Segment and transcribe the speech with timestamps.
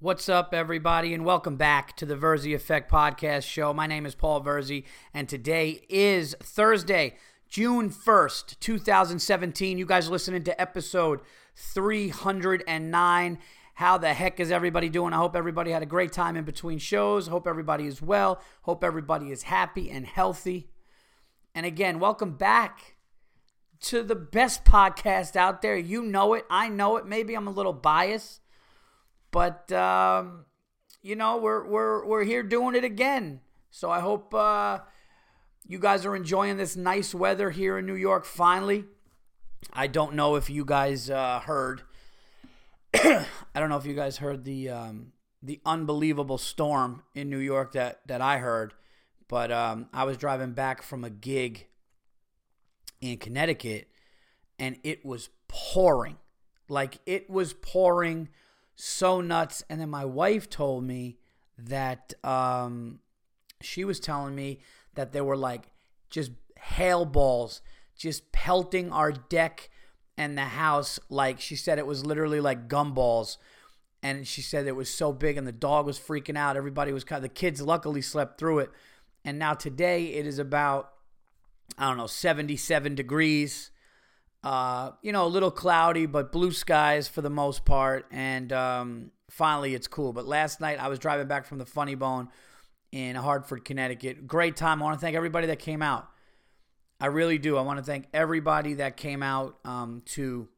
[0.00, 3.74] What's up, everybody, and welcome back to the Verzi Effect Podcast Show.
[3.74, 7.16] My name is Paul Verzi, and today is Thursday,
[7.48, 9.76] June 1st, 2017.
[9.76, 11.18] You guys listening to episode
[11.56, 13.38] 309.
[13.74, 15.12] How the heck is everybody doing?
[15.12, 17.26] I hope everybody had a great time in between shows.
[17.26, 18.40] Hope everybody is well.
[18.62, 20.70] Hope everybody is happy and healthy.
[21.56, 22.98] And again, welcome back
[23.80, 25.76] to the best podcast out there.
[25.76, 26.46] You know it.
[26.48, 27.06] I know it.
[27.06, 28.42] Maybe I'm a little biased
[29.30, 30.44] but um,
[31.02, 33.40] you know, we're we're we're here doing it again.
[33.70, 34.80] So I hope uh,
[35.66, 38.24] you guys are enjoying this nice weather here in New York.
[38.24, 38.84] Finally,
[39.72, 41.82] I don't know if you guys uh, heard.
[42.94, 47.72] I don't know if you guys heard the um, the unbelievable storm in New York
[47.72, 48.74] that that I heard,
[49.28, 51.66] but um, I was driving back from a gig
[53.00, 53.88] in Connecticut,
[54.58, 56.16] and it was pouring,
[56.68, 58.30] like it was pouring
[58.78, 59.62] so nuts.
[59.68, 61.18] And then my wife told me
[61.58, 63.00] that um,
[63.60, 64.60] she was telling me
[64.94, 65.70] that there were like
[66.10, 67.60] just hail balls
[67.98, 69.68] just pelting our deck
[70.16, 70.98] and the house.
[71.10, 73.36] Like she said, it was literally like gumballs.
[74.02, 76.56] And she said it was so big, and the dog was freaking out.
[76.56, 78.70] Everybody was kind of, the kids luckily slept through it.
[79.24, 80.92] And now today it is about,
[81.76, 83.72] I don't know, 77 degrees.
[84.42, 88.06] Uh, you know, a little cloudy, but blue skies for the most part.
[88.10, 90.12] And um, finally, it's cool.
[90.12, 92.28] But last night, I was driving back from the Funny Bone
[92.92, 94.26] in Hartford, Connecticut.
[94.26, 94.80] Great time.
[94.80, 96.08] I want to thank everybody that came out.
[97.00, 97.56] I really do.
[97.56, 100.48] I want to thank everybody that came out um, to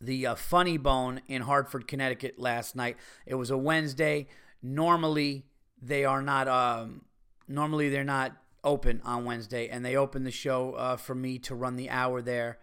[0.00, 2.96] the uh, Funny Bone in Hartford, Connecticut last night.
[3.24, 4.26] It was a Wednesday.
[4.62, 5.44] Normally,
[5.80, 6.48] they are not.
[6.48, 7.02] Um,
[7.46, 11.54] normally, they're not open on Wednesday, and they opened the show uh, for me to
[11.54, 12.58] run the hour there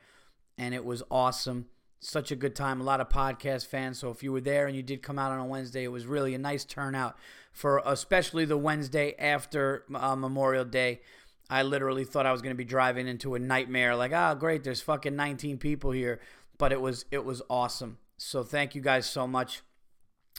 [0.57, 1.67] and it was awesome.
[1.99, 2.81] Such a good time.
[2.81, 3.99] A lot of podcast fans.
[3.99, 6.05] So if you were there and you did come out on a Wednesday, it was
[6.05, 7.17] really a nice turnout
[7.53, 11.01] for especially the Wednesday after uh, Memorial Day.
[11.49, 13.95] I literally thought I was going to be driving into a nightmare.
[13.95, 16.19] Like, oh, great, there's fucking 19 people here,
[16.57, 17.99] but it was it was awesome.
[18.17, 19.61] So thank you guys so much.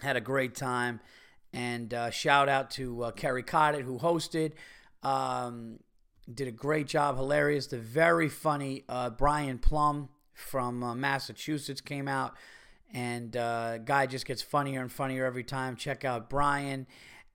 [0.03, 1.01] Had a great time,
[1.53, 4.53] and uh, shout out to uh, Kerry Cottet who hosted.
[5.03, 5.79] Um,
[6.33, 7.67] did a great job, hilarious.
[7.67, 12.35] The very funny uh, Brian Plum from uh, Massachusetts came out,
[12.93, 15.77] and uh, guy just gets funnier and funnier every time.
[15.77, 16.87] Check out Brian,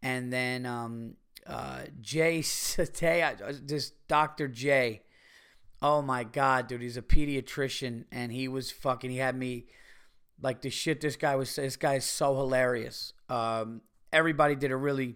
[0.03, 1.15] and then um,
[1.47, 5.01] uh, Jay Sate, uh, this Doctor J.
[5.81, 9.09] Oh my God, dude, he's a pediatrician, and he was fucking.
[9.09, 9.65] He had me
[10.41, 11.01] like the shit.
[11.01, 11.55] This guy was.
[11.55, 13.13] This guy is so hilarious.
[13.29, 15.15] Um, everybody did a really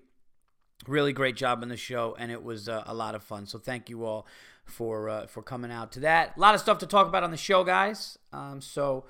[0.87, 3.45] really great job on the show, and it was uh, a lot of fun.
[3.45, 4.27] So thank you all
[4.65, 6.37] for uh, for coming out to that.
[6.37, 8.17] A lot of stuff to talk about on the show, guys.
[8.31, 9.05] Um, so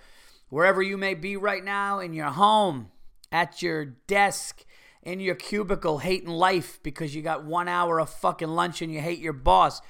[0.50, 2.92] wherever you may be right now, in your home,
[3.32, 4.66] at your desk,
[5.02, 9.02] in your cubicle, hating life because you got one hour of fucking lunch and you
[9.02, 9.82] hate your boss,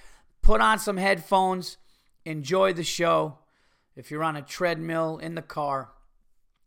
[0.42, 1.78] put on some headphones,
[2.26, 3.40] enjoy the show.
[3.96, 5.92] If you're on a treadmill in the car,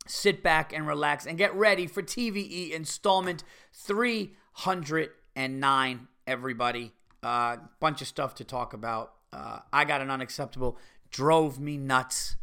[0.05, 3.43] sit back and relax and get ready for TVE installment
[3.73, 6.07] 309.
[6.25, 6.93] everybody.
[7.23, 9.13] Uh, bunch of stuff to talk about.
[9.33, 10.77] Uh, I got an unacceptable,
[11.09, 12.35] drove me nuts.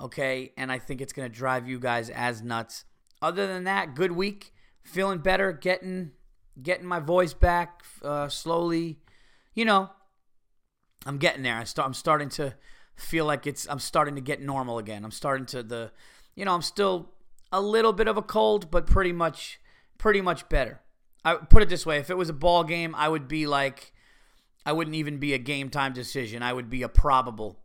[0.00, 2.84] Okay, and I think it's to drive you guys as nuts.
[3.20, 4.54] Other than that, good week.
[4.82, 6.12] Feeling better, getting
[6.62, 8.98] getting my voice back uh, slowly.
[9.54, 9.90] You know,
[11.06, 11.56] I'm getting there.
[11.56, 11.86] I start.
[11.86, 12.54] I'm starting to
[12.96, 13.66] feel like it's.
[13.68, 15.04] I'm starting to get normal again.
[15.04, 15.92] I'm starting to the.
[16.34, 17.10] You know, I'm still
[17.52, 19.60] a little bit of a cold, but pretty much,
[19.98, 20.80] pretty much better.
[21.24, 23.92] I put it this way: if it was a ball game, I would be like,
[24.64, 26.42] I wouldn't even be a game time decision.
[26.42, 27.58] I would be a probable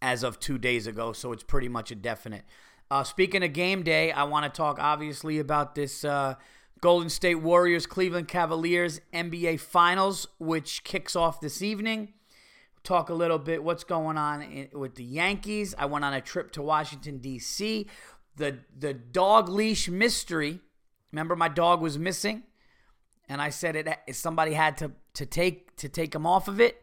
[0.00, 1.12] as of two days ago.
[1.12, 2.44] So it's pretty much a definite.
[2.90, 6.34] Uh, speaking of game day, I want to talk obviously about this uh,
[6.80, 12.12] Golden State Warriors Cleveland Cavaliers NBA Finals, which kicks off this evening.
[12.84, 15.74] Talk a little bit what's going on in, with the Yankees.
[15.76, 17.88] I went on a trip to Washington D.C.
[18.36, 20.60] The the dog leash mystery.
[21.10, 22.44] Remember, my dog was missing
[23.28, 26.82] and I said it somebody had to to take to take him off of it.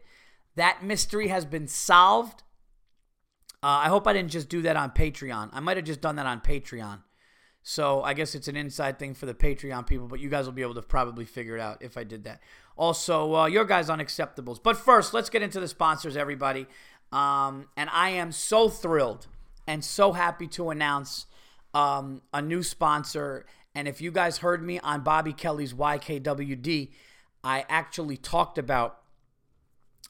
[0.56, 2.42] That mystery has been solved.
[3.62, 5.50] Uh, I hope I didn't just do that on Patreon.
[5.52, 7.00] I might have just done that on Patreon.
[7.62, 10.52] So I guess it's an inside thing for the Patreon people, but you guys will
[10.52, 12.40] be able to probably figure it out if I did that.
[12.76, 14.62] Also, uh, your guys' unacceptables.
[14.62, 16.66] But first, let's get into the sponsors, everybody.
[17.10, 19.28] Um, and I am so thrilled
[19.66, 21.24] and so happy to announce
[21.72, 26.90] um, a new sponsor and if you guys heard me on Bobby Kelly's YKWD,
[27.42, 28.98] I actually talked about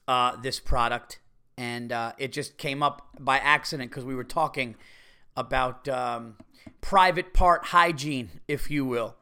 [0.06, 1.18] uh, this product,
[1.56, 4.76] and uh, it just came up by accident because we were talking
[5.36, 6.36] about um,
[6.80, 9.16] private part hygiene, if you will.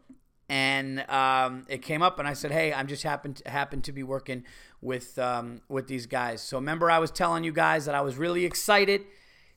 [0.49, 3.93] And um, it came up, and I said, "Hey, I'm just happen to, happen to
[3.93, 4.45] be working
[4.83, 8.17] with um, with these guys." So remember, I was telling you guys that I was
[8.17, 9.03] really excited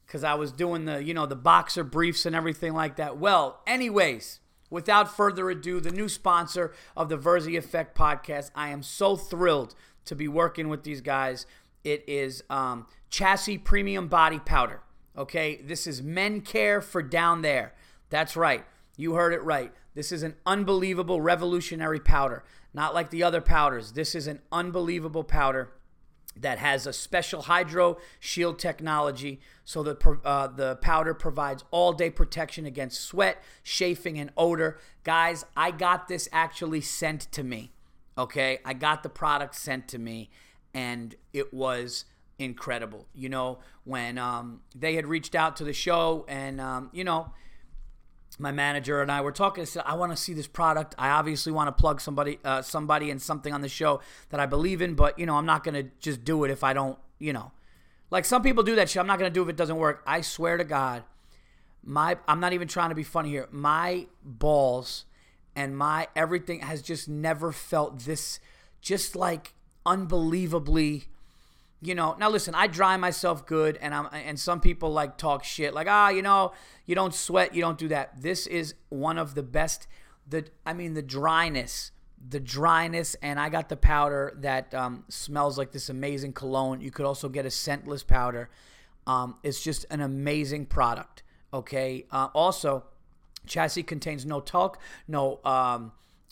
[0.05, 3.17] because I was doing the you know the boxer briefs and everything like that.
[3.17, 4.39] Well, anyways,
[4.75, 8.51] without further ado, the new sponsor of the Verzi Effect podcast.
[8.53, 9.73] I am so thrilled
[10.03, 11.45] to be working with these guys.
[11.85, 14.81] It is um, Chassis Premium Body Powder.
[15.17, 17.73] Okay, this is men care for down there.
[18.09, 18.65] That's right.
[18.97, 19.71] You heard it right.
[19.93, 22.43] This is an unbelievable revolutionary powder.
[22.73, 23.93] Not like the other powders.
[23.93, 25.71] This is an unbelievable powder
[26.35, 32.09] that has a special hydro shield technology so that uh, the powder provides all day
[32.09, 34.79] protection against sweat, chafing, and odor.
[35.03, 37.71] Guys, I got this actually sent to me.
[38.17, 40.29] Okay, I got the product sent to me,
[40.73, 42.05] and it was
[42.39, 43.07] incredible.
[43.13, 47.31] You know, when um, they had reached out to the show, and um, you know,
[48.39, 49.61] my manager and I were talking.
[49.61, 50.95] I said, "I want to see this product.
[50.97, 54.45] I obviously want to plug somebody, uh, somebody, and something on the show that I
[54.45, 54.95] believe in.
[54.95, 56.97] But you know, I'm not gonna just do it if I don't.
[57.19, 57.51] You know,
[58.11, 58.99] like some people do that shit.
[58.99, 60.03] I'm not gonna do it if it doesn't work.
[60.05, 61.03] I swear to God,
[61.83, 63.47] my I'm not even trying to be funny here.
[63.51, 65.05] My balls
[65.55, 68.39] and my everything has just never felt this,
[68.81, 69.53] just like
[69.85, 71.07] unbelievably
[71.85, 75.43] you know now listen i dry myself good and i'm and some people like talk
[75.43, 76.51] shit like ah you know
[76.85, 78.21] you don't sweat you don't do that.
[78.21, 79.87] This is one of the best
[80.27, 81.91] the i mean the dryness
[82.27, 86.81] the dryness and i got the powder that um, smells like this amazing cologne.
[86.81, 88.49] You could also get a scentless powder.
[89.07, 91.23] Um, it's just an amazing product
[91.55, 92.05] okay?
[92.11, 92.85] Uh, also
[93.47, 95.91] chassis contains no talc no um,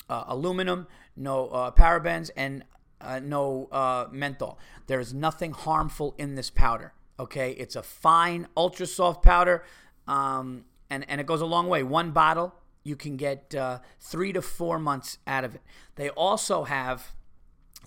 [0.10, 2.64] uh, aluminum no uh, parabens and
[3.04, 4.58] uh, no uh, menthol.
[4.88, 6.94] There is nothing harmful in this powder.
[7.20, 9.64] Okay, it's a fine, ultra soft powder,
[10.08, 11.84] um, and and it goes a long way.
[11.84, 15.62] One bottle, you can get uh, three to four months out of it.
[15.96, 17.14] They also have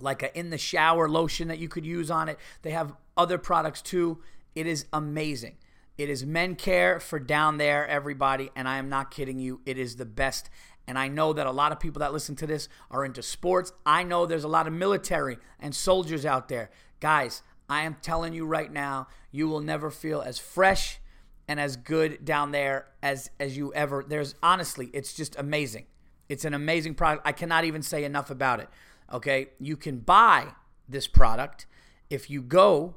[0.01, 2.39] like a in the shower lotion that you could use on it.
[2.63, 4.23] They have other products too.
[4.55, 5.57] It is amazing.
[5.99, 9.61] It is men care for down there, everybody, and I am not kidding you.
[9.65, 10.51] It is the best.
[10.87, 13.73] And I know that a lot of people that listen to this are into sports.
[13.85, 16.71] I know there's a lot of military and soldiers out there.
[17.01, 21.01] Guys, I am telling you right now, you will never feel as fresh
[21.49, 24.05] and as good down there as as you ever.
[24.07, 25.87] There's honestly, it's just amazing.
[26.29, 27.27] It's an amazing product.
[27.27, 28.69] I cannot even say enough about it.
[29.13, 30.49] Okay, you can buy
[30.89, 31.67] this product
[32.11, 32.97] if you go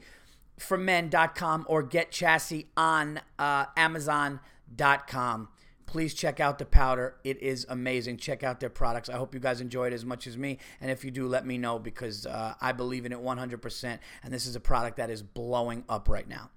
[0.59, 5.49] from men.com or get chassis on uh, amazon.com.
[5.85, 7.15] Please check out the powder.
[7.23, 8.17] It is amazing.
[8.17, 9.09] Check out their products.
[9.09, 10.59] I hope you guys enjoy it as much as me.
[10.79, 13.99] And if you do, let me know because uh, I believe in it 100%.
[14.23, 16.51] And this is a product that is blowing up right now.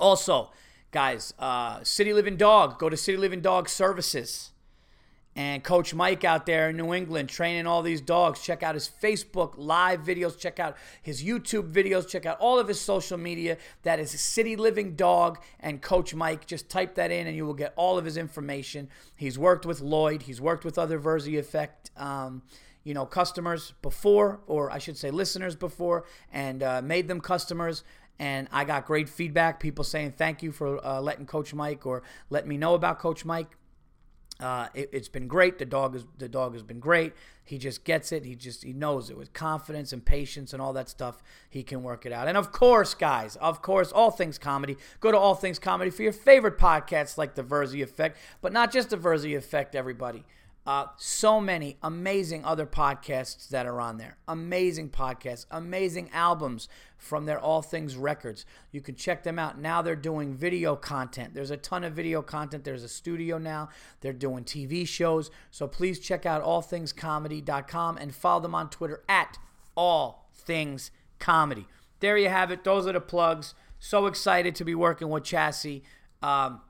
[0.00, 0.50] Also,
[0.90, 2.80] guys, uh, City Living Dog.
[2.80, 4.50] Go to City Living Dog Services
[5.38, 8.42] and Coach Mike out there in New England training all these dogs.
[8.42, 10.36] Check out his Facebook live videos.
[10.36, 12.08] Check out his YouTube videos.
[12.08, 13.56] Check out all of his social media.
[13.84, 16.48] That is City Living Dog and Coach Mike.
[16.48, 18.88] Just type that in and you will get all of his information.
[19.14, 20.22] He's worked with Lloyd.
[20.22, 21.92] He's worked with other Verzi Effect.
[21.96, 22.42] Um,
[22.82, 27.84] you know, customers before, or I should say listeners before, and uh, made them customers
[28.18, 29.60] and I got great feedback.
[29.60, 33.24] People saying thank you for uh, letting Coach Mike or letting me know about Coach
[33.24, 33.56] Mike.
[34.40, 35.58] Uh, it, has been great.
[35.58, 37.12] The dog is the dog has been great.
[37.42, 38.24] He just gets it.
[38.24, 41.22] He just he knows it with confidence and patience and all that stuff.
[41.50, 42.28] He can work it out.
[42.28, 44.76] And of course, guys, of course, all things comedy.
[45.00, 48.70] Go to all things comedy for your favorite podcasts like the Verzi Effect, but not
[48.72, 49.74] just the Verzi Effect.
[49.74, 50.24] Everybody,
[50.68, 54.18] Uh, so many amazing other podcasts that are on there.
[54.28, 58.44] Amazing podcasts, amazing albums from their All Things Records.
[58.70, 59.58] You can check them out.
[59.58, 61.32] Now they're doing video content.
[61.32, 62.64] There's a ton of video content.
[62.64, 63.70] There's a studio now.
[64.02, 65.30] They're doing TV shows.
[65.50, 69.38] So please check out allthingscomedy.com and follow them on Twitter at
[69.74, 71.66] All Things Comedy.
[72.00, 72.64] There you have it.
[72.64, 73.54] Those are the plugs.
[73.78, 75.82] So excited to be working with Chassis.
[76.22, 76.60] Um,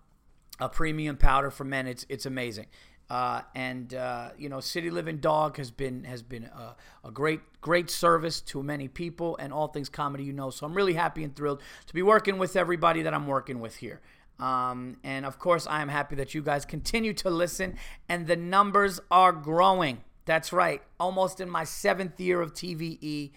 [0.60, 1.86] a premium powder for men.
[1.86, 2.66] It's it's amazing.
[3.10, 7.40] Uh, and uh, you know, City Living Dog has been has been a, a, great
[7.62, 10.24] great service to many people and all things comedy.
[10.24, 13.26] You know, so I'm really happy and thrilled to be working with everybody that I'm
[13.26, 14.02] working with here.
[14.38, 17.76] Um, and of course, I am happy that you guys continue to listen,
[18.10, 20.04] and the numbers are growing.
[20.26, 23.30] That's right, almost in my seventh year of TVE,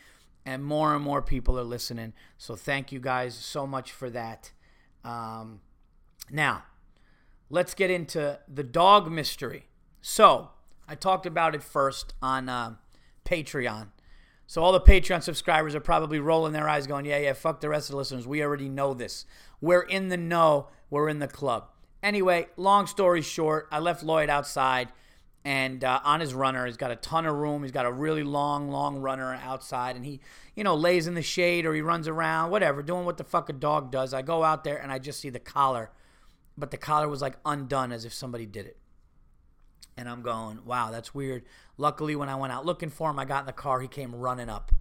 [0.46, 2.12] and more and more people are listening.
[2.38, 4.52] So thank you guys so much for that.
[5.06, 5.62] Um,
[6.30, 6.64] now
[7.52, 9.68] let's get into the dog mystery.
[10.02, 10.50] So,
[10.88, 12.76] I talked about it first on uh,
[13.26, 13.90] Patreon.
[14.48, 17.70] So, all the Patreon subscribers are probably rolling their eyes, going, Yeah, yeah, fuck the
[17.70, 18.26] rest of the listeners.
[18.26, 19.26] We already know this.
[19.60, 20.70] We're in the know.
[20.90, 21.68] We're in the club.
[22.02, 24.88] Anyway, long story short, I left Lloyd outside
[25.46, 26.66] and uh, on his runner.
[26.66, 27.62] He's got a ton of room.
[27.62, 30.20] He's got a really long, long runner outside, and he,
[30.56, 33.50] you know, lays in the shade or he runs around, whatever, doing what the fuck
[33.50, 34.14] a dog does.
[34.14, 35.92] I go out there and I just see the collar
[36.62, 38.78] but the collar was like undone as if somebody did it.
[39.98, 41.44] And I'm going, wow, that's weird.
[41.78, 43.82] Luckily, when I went out looking for him, I got in the car.
[43.82, 44.72] He came running up.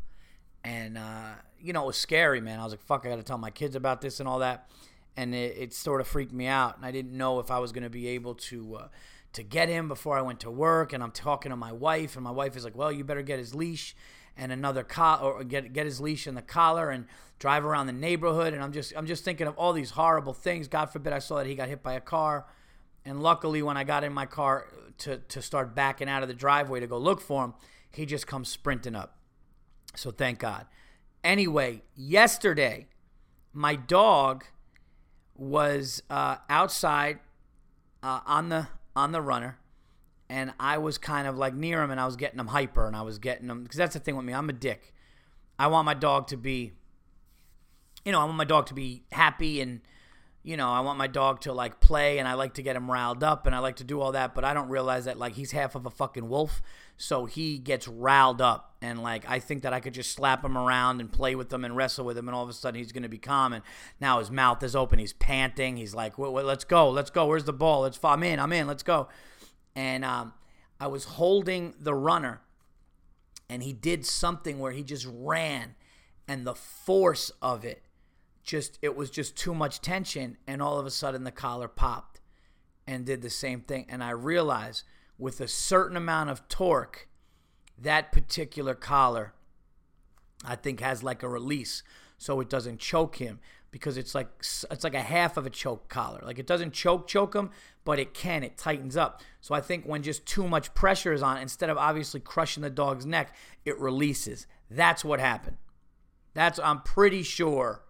[0.63, 2.61] And, uh, you know, it was scary, man.
[2.61, 4.71] I was like, fuck, I got to tell my kids about this and all that.
[5.17, 6.77] And it, it sort of freaked me out.
[6.77, 8.77] And I didn't know if I was going to be able to.
[8.77, 8.89] Uh,
[9.33, 12.25] to get him before I went to work, and I'm talking to my wife, and
[12.25, 13.95] my wife is like, "Well, you better get his leash
[14.37, 17.07] and another collar, or get get his leash and the collar, and
[17.39, 20.69] drive around the neighborhood." And I'm just I'm just thinking of all these horrible things.
[20.69, 22.47] God forbid I saw that he got hit by a car,
[23.05, 24.67] and luckily when I got in my car
[24.99, 27.55] to to start backing out of the driveway to go look for him,
[27.91, 29.17] he just comes sprinting up.
[29.95, 30.67] So thank God.
[31.23, 32.87] Anyway, yesterday,
[33.53, 34.45] my dog
[35.35, 37.19] was uh, outside
[38.03, 39.59] uh, on the on the runner,
[40.29, 42.95] and I was kind of like near him and I was getting him hyper and
[42.95, 44.33] I was getting him because that's the thing with me.
[44.33, 44.95] I'm a dick.
[45.59, 46.73] I want my dog to be,
[48.05, 49.81] you know, I want my dog to be happy and,
[50.43, 52.91] you know, I want my dog to like play and I like to get him
[52.91, 55.35] riled up and I like to do all that, but I don't realize that like
[55.35, 56.63] he's half of a fucking wolf.
[56.97, 60.57] So he gets riled up and like I think that I could just slap him
[60.57, 62.93] around and play with him and wrestle with him and all of a sudden he's
[62.93, 63.63] going to be calm and
[64.01, 64.99] now his mouth is open.
[64.99, 65.77] He's panting.
[65.77, 66.33] He's like, "What?
[66.45, 66.89] let's go.
[66.91, 67.27] Let's go.
[67.27, 67.83] Where's the ball?
[67.83, 68.41] Let's, I'm in.
[68.41, 68.67] I'm in.
[68.67, 69.09] Let's go
[69.75, 70.33] and um,
[70.79, 72.41] I was holding the runner,
[73.49, 75.75] and he did something where he just ran,
[76.29, 77.83] and the force of it
[78.43, 82.21] just it was just too much tension, and all of a sudden the collar popped,
[82.87, 84.85] and did the same thing, and I realized
[85.19, 87.09] with a certain amount of torque,
[87.79, 89.35] that particular collar,
[90.45, 91.83] I think has like a release,
[92.19, 93.39] so it doesn't choke him
[93.71, 96.21] because it's like it's like a half of a choke collar.
[96.25, 97.51] Like it doesn't choke choke them,
[97.85, 98.43] but it can.
[98.43, 99.23] It tightens up.
[99.41, 102.71] So I think when just too much pressure is on, instead of obviously crushing the
[102.71, 104.47] dog's neck, it releases.
[104.71, 105.57] That's what happened.
[106.35, 107.83] That's I'm pretty sure.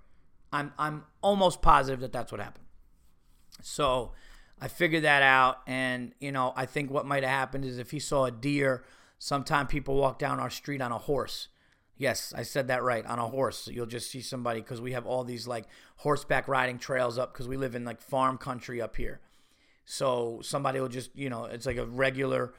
[0.52, 2.66] I'm I'm almost positive that that's what happened.
[3.62, 4.12] So
[4.60, 7.90] I figured that out, and you know I think what might have happened is if
[7.90, 8.84] he saw a deer.
[9.22, 11.48] Sometimes people walk down our street on a horse
[12.00, 13.04] Yes, I said that right.
[13.04, 15.66] On a horse, you'll just see somebody because we have all these like
[15.96, 19.20] horseback riding trails up because we live in like farm country up here.
[19.84, 22.54] So somebody will just, you know, it's like a regular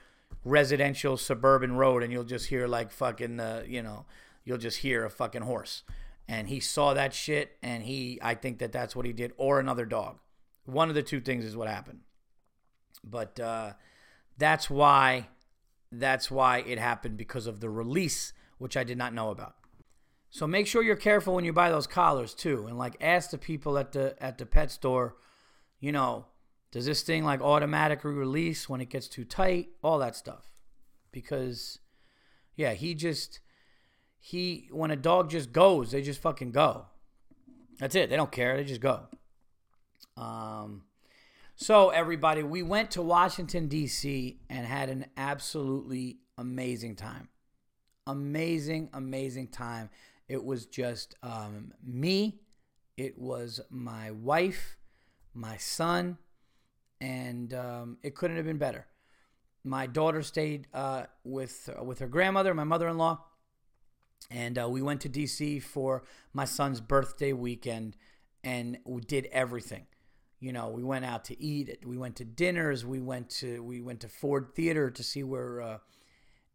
[0.46, 4.06] residential suburban road, and you'll just hear like fucking, uh, you know,
[4.46, 5.82] you'll just hear a fucking horse.
[6.28, 9.60] And he saw that shit, and he, I think that that's what he did, or
[9.60, 10.20] another dog.
[10.66, 12.02] One of the two things is what happened.
[13.04, 13.74] But uh,
[14.38, 15.28] that's why,
[15.92, 19.56] that's why it happened because of the release which I did not know about.
[20.30, 23.38] So make sure you're careful when you buy those collars too, and like ask the
[23.38, 25.18] people at the at the pet store,
[25.80, 26.28] you know,
[26.72, 29.70] does this thing like automatically release when it gets too tight?
[29.84, 30.52] All that stuff,
[31.12, 31.80] because
[32.56, 33.42] yeah, he just
[34.22, 36.86] he when a dog just goes, they just fucking go.
[37.80, 38.10] That's it.
[38.10, 38.56] They don't care.
[38.56, 39.08] They just go.
[40.16, 40.84] Um,
[41.56, 44.40] so everybody, we went to Washington D.C.
[44.50, 47.28] and had an absolutely amazing time
[48.08, 49.90] amazing, amazing time.
[50.28, 52.42] It was just um, me,
[52.98, 54.78] it was my wife,
[55.34, 56.18] my son,
[57.00, 58.86] and um, it couldn't have been better.
[59.64, 63.26] My daughter stayed uh, with uh, with her grandmother, my mother in law,
[64.30, 67.96] and uh, we went to DC for my son's birthday weekend,
[68.44, 69.86] and we did everything.
[70.40, 71.84] You know, we went out to eat.
[71.86, 72.86] We went to dinners.
[72.86, 75.78] We went to we went to Ford Theater to see where uh,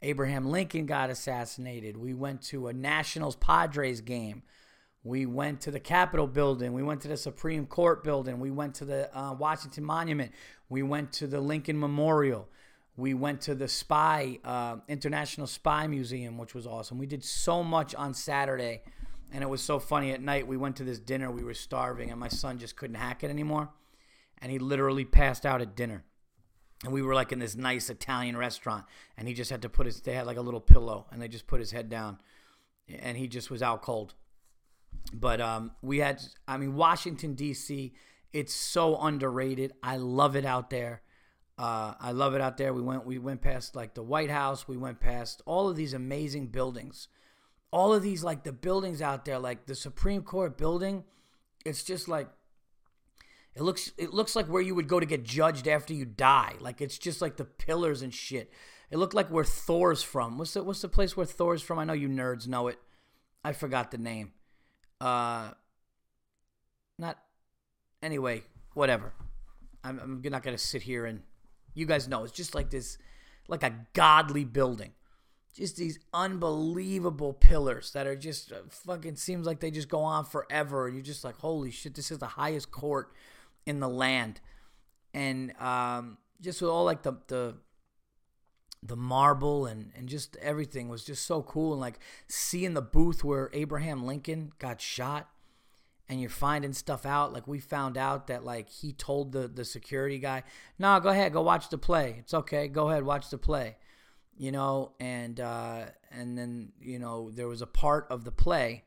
[0.02, 1.96] Abraham Lincoln got assassinated.
[1.96, 4.42] We went to a Nationals Padres game.
[5.04, 6.72] We went to the Capitol building.
[6.72, 8.40] We went to the Supreme Court building.
[8.40, 10.32] We went to the uh, Washington Monument.
[10.68, 12.48] We went to the Lincoln Memorial.
[12.96, 16.98] We went to the Spy uh, International Spy Museum, which was awesome.
[16.98, 18.82] We did so much on Saturday,
[19.32, 20.12] and it was so funny.
[20.12, 21.30] At night, we went to this dinner.
[21.30, 23.68] We were starving, and my son just couldn't hack it anymore,
[24.40, 26.04] and he literally passed out at dinner.
[26.84, 28.84] And we were like in this nice Italian restaurant,
[29.16, 30.00] and he just had to put his.
[30.00, 32.18] They had like a little pillow, and they just put his head down,
[32.88, 34.14] and he just was out cold.
[35.12, 37.92] But um, we had, I mean, Washington, D.C.,
[38.32, 39.72] it's so underrated.
[39.82, 41.02] I love it out there.
[41.58, 42.74] Uh, I love it out there.
[42.74, 44.68] We went we went past like the White House.
[44.68, 47.08] We went past all of these amazing buildings.
[47.70, 51.04] All of these like the buildings out there, like the Supreme Court building.
[51.64, 52.28] It's just like
[53.54, 56.54] it looks it looks like where you would go to get judged after you die.
[56.60, 58.52] Like it's just like the pillars and shit.
[58.90, 60.38] It looked like where Thor's from.
[60.38, 61.78] What's the what's the place where Thor's from?
[61.78, 62.78] I know you nerds know it.
[63.42, 64.32] I forgot the name
[65.00, 65.50] uh,
[66.98, 67.18] not
[68.02, 68.42] anyway,
[68.74, 69.12] whatever.
[69.84, 71.22] I'm, I'm not gonna sit here and
[71.76, 72.98] you guys know it's just like this,
[73.48, 74.92] like a godly building,
[75.54, 80.24] just these unbelievable pillars that are just uh, fucking seems like they just go on
[80.24, 83.12] forever, and you're just like, holy shit, this is the highest court
[83.66, 84.40] in the land,
[85.14, 87.54] and um, just with all like the the
[88.82, 91.72] the marble and, and just everything was just so cool.
[91.72, 95.28] And like seeing the booth where Abraham Lincoln got shot
[96.08, 97.32] and you're finding stuff out.
[97.32, 100.44] Like we found out that like he told the, the security guy,
[100.78, 102.16] no, go ahead, go watch the play.
[102.18, 102.68] It's okay.
[102.68, 103.76] Go ahead, watch the play.
[104.38, 108.84] You know, and uh, and then, you know, there was a part of the play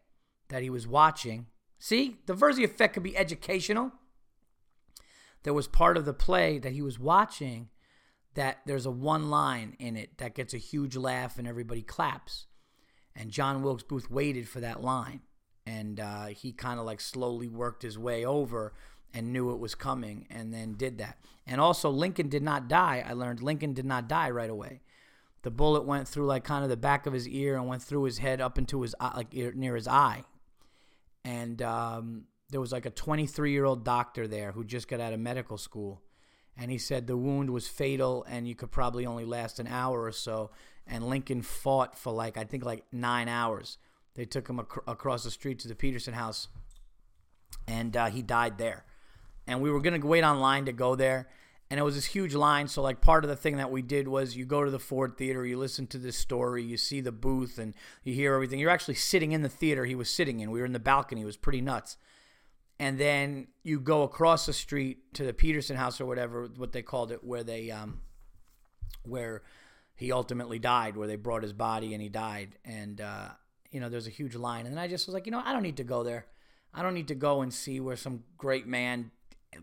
[0.50, 1.48] that he was watching.
[1.80, 3.92] See, the Verzi effect could be educational.
[5.44, 7.70] There was part of the play that he was watching
[8.36, 12.46] that there's a one line in it that gets a huge laugh and everybody claps.
[13.16, 15.22] And John Wilkes Booth waited for that line.
[15.70, 18.74] And uh, he kind of like slowly worked his way over
[19.14, 21.18] and knew it was coming and then did that.
[21.46, 23.04] And also, Lincoln did not die.
[23.06, 24.82] I learned Lincoln did not die right away.
[25.42, 28.04] The bullet went through like kind of the back of his ear and went through
[28.04, 30.24] his head up into his eye, like near his eye.
[31.24, 35.14] And um, there was like a 23 year old doctor there who just got out
[35.14, 36.02] of medical school
[36.60, 40.04] and he said the wound was fatal and you could probably only last an hour
[40.04, 40.52] or so.
[40.86, 43.78] And Lincoln fought for like I think like nine hours.
[44.16, 46.48] They took him ac- across the street to the Petersen House,
[47.68, 48.86] and uh, he died there.
[49.48, 51.30] And we were gonna wait online to go there,
[51.70, 52.68] and it was this huge line.
[52.68, 55.18] So like part of the thing that we did was you go to the Ford
[55.18, 58.60] Theater, you listen to this story, you see the booth, and you hear everything.
[58.60, 60.52] You're actually sitting in the theater he was sitting in.
[60.52, 61.22] We were in the balcony.
[61.22, 61.98] It was pretty nuts
[62.80, 66.82] and then you go across the street to the Petersen House or whatever what they
[66.82, 68.00] called it, where they um,
[69.04, 69.44] where
[69.96, 73.30] he ultimately died, where they brought his body and he died, and uh,
[73.72, 75.54] you know there's a huge line, and then I just was like, you know, I
[75.54, 76.26] don't need to go there,
[76.74, 79.12] I don't need to go and see where some great man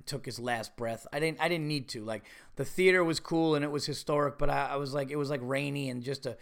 [0.05, 1.07] took his last breath.
[1.13, 2.05] I didn't I didn't need to.
[2.05, 2.25] Like
[2.57, 5.31] the theater was cool and it was historic, but I, I was like it was
[5.31, 6.37] like rainy and just a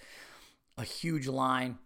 [0.79, 1.79] a huge line.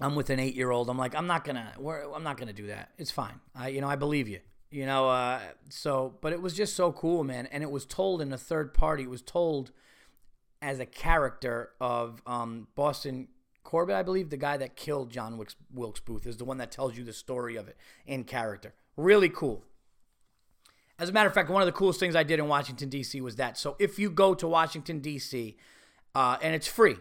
[0.00, 0.88] I'm with an eight year old.
[0.88, 1.72] I'm like, I'm not gonna,
[2.14, 2.90] I'm not gonna do that.
[2.98, 3.40] It's fine.
[3.54, 4.40] I, you know, I believe you.
[4.70, 7.46] You know, uh, so, but it was just so cool, man.
[7.46, 9.04] And it was told in a third party.
[9.04, 9.72] It was told
[10.60, 13.28] as a character of um, Boston
[13.68, 16.72] Corbett, I believe, the guy that killed John Wilkes, Wilkes Booth, is the one that
[16.72, 17.76] tells you the story of it
[18.06, 18.72] in character.
[18.96, 19.62] Really cool.
[20.98, 23.20] As a matter of fact, one of the coolest things I did in Washington D.C.
[23.20, 23.58] was that.
[23.58, 25.54] So if you go to Washington D.C.
[26.14, 26.96] Uh, and it's free,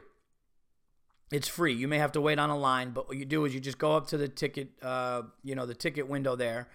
[1.32, 1.74] it's free.
[1.74, 3.78] You may have to wait on a line, but what you do is you just
[3.78, 6.68] go up to the ticket, uh, you know, the ticket window there,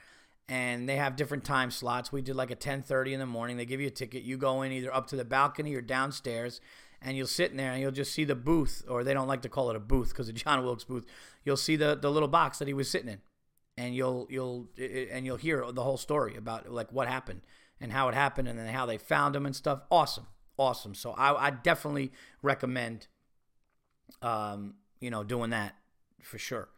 [0.49, 2.11] and they have different time slots.
[2.11, 3.59] We did like a 10:30 in the morning.
[3.59, 4.23] They give you a ticket.
[4.23, 6.63] You go in either up to the balcony or downstairs,
[7.05, 9.43] and you'll sit in there and you'll just see the booth, or they don't like
[9.43, 11.07] to call it a booth because of John Wilkes Booth.
[11.45, 13.21] You'll see the the little box that he was sitting in,
[13.77, 17.43] and you'll you'll and you'll hear the whole story about like what happened
[17.81, 19.83] and how it happened, and then how they found him and stuff.
[19.91, 20.95] Awesome, awesome.
[20.95, 22.13] So I, I definitely
[22.43, 23.09] recommend
[24.21, 25.75] um, you know, doing that
[26.23, 26.69] for sure.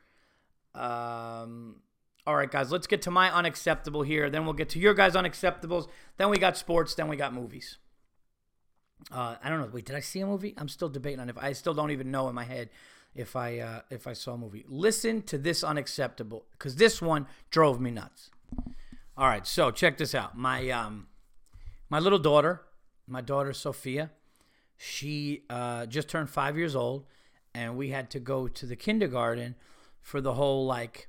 [0.75, 1.77] Um,
[2.27, 4.31] all right, guys, let's get to my unacceptable here.
[4.31, 5.89] Then we'll get to your guys' unacceptables.
[6.17, 6.95] Then we got sports.
[6.95, 7.79] Then we got movies.
[9.13, 9.69] Uh, I don't know.
[9.73, 10.55] Wait, did I see a movie?
[10.57, 12.71] I'm still debating on if I still don't even know in my head
[13.15, 14.65] if I uh, if I saw a movie.
[14.69, 18.31] Listen to this unacceptable because this one drove me nuts.
[19.17, 20.37] All right, so check this out.
[20.37, 21.09] My um,
[21.89, 22.63] my little daughter,
[23.07, 24.11] my daughter Sophia,
[24.77, 27.05] she uh, just turned five years old
[27.55, 29.55] and we had to go to the kindergarten
[30.01, 31.09] for the whole like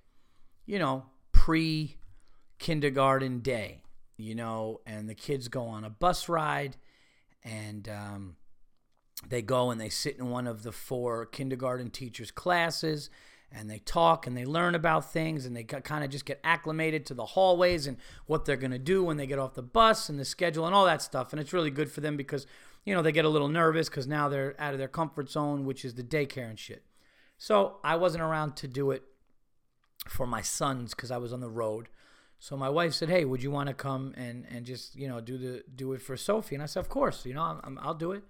[0.65, 1.97] you know pre
[2.59, 3.81] kindergarten day
[4.17, 6.77] you know, and the kids go on a bus ride
[7.45, 8.35] and um,
[9.29, 13.09] they go and they sit in one of the four kindergarten teachers' classes
[13.51, 17.05] and they talk and they learn about things and they kind of just get acclimated
[17.05, 20.09] to the hallways and what they're going to do when they get off the bus
[20.09, 21.31] and the schedule and all that stuff.
[21.31, 22.47] And it's really good for them because,
[22.83, 25.65] you know, they get a little nervous because now they're out of their comfort zone,
[25.65, 26.83] which is the daycare and shit.
[27.37, 29.03] So I wasn't around to do it
[30.07, 31.89] for my sons because I was on the road.
[32.39, 35.21] So my wife said, "Hey, would you want to come and and just you know
[35.21, 37.87] do the do it for Sophie?" And I said, "Of course, you know, I'm, i
[37.87, 38.23] will do it.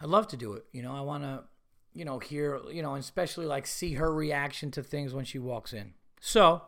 [0.00, 0.64] I'd love to do it.
[0.72, 1.44] You know, I want to,
[1.92, 5.38] you know, hear, you know, and especially like see her reaction to things when she
[5.38, 6.62] walks in." So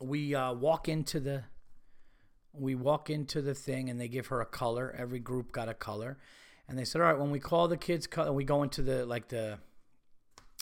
[0.00, 1.44] we uh, walk into the
[2.52, 4.94] we walk into the thing and they give her a color.
[4.96, 6.18] Every group got a color,
[6.68, 9.04] and they said, "All right, when we call the kids, color, we go into the
[9.06, 9.58] like the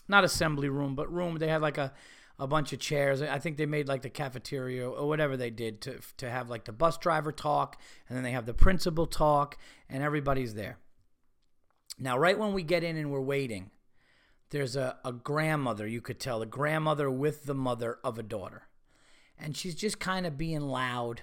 [0.08, 1.36] not assembly room, but room.
[1.36, 1.92] They had like a
[2.42, 3.22] a bunch of chairs.
[3.22, 6.64] I think they made like the cafeteria or whatever they did to to have like
[6.64, 9.56] the bus driver talk, and then they have the principal talk,
[9.88, 10.78] and everybody's there.
[11.98, 13.70] Now, right when we get in and we're waiting,
[14.50, 18.64] there's a, a grandmother, you could tell, a grandmother with the mother of a daughter.
[19.38, 21.22] And she's just kind of being loud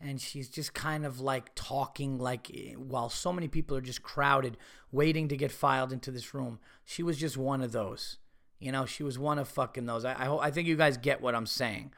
[0.00, 4.02] and she's just kind of like talking like eh, while so many people are just
[4.02, 4.56] crowded
[4.90, 8.16] waiting to get filed into this room she was just one of those
[8.60, 10.04] you know, she was one of fucking those.
[10.04, 11.92] I I, I think you guys get what I'm saying.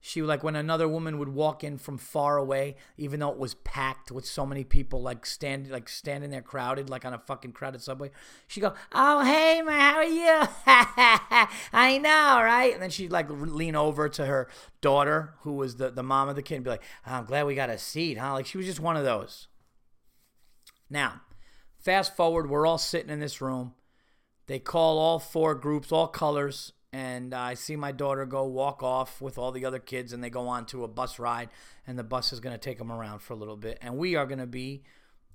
[0.00, 3.54] She like when another woman would walk in from far away, even though it was
[3.54, 7.52] packed with so many people, like standing like standing there crowded, like on a fucking
[7.52, 8.10] crowded subway.
[8.46, 10.48] She go, "Oh hey man, how are you?
[11.72, 14.48] I know, right?" And then she'd like lean over to her
[14.80, 17.46] daughter, who was the the mom of the kid, and be like, oh, "I'm glad
[17.46, 19.48] we got a seat, huh?" Like she was just one of those.
[20.88, 21.22] Now,
[21.78, 23.74] fast forward, we're all sitting in this room.
[24.46, 29.20] They call all four groups, all colors, and I see my daughter go walk off
[29.20, 31.48] with all the other kids, and they go on to a bus ride,
[31.86, 34.14] and the bus is going to take them around for a little bit, and we
[34.14, 34.82] are going to be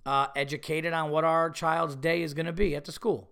[0.05, 3.29] uh, educated on what our child's day is going to be at the school,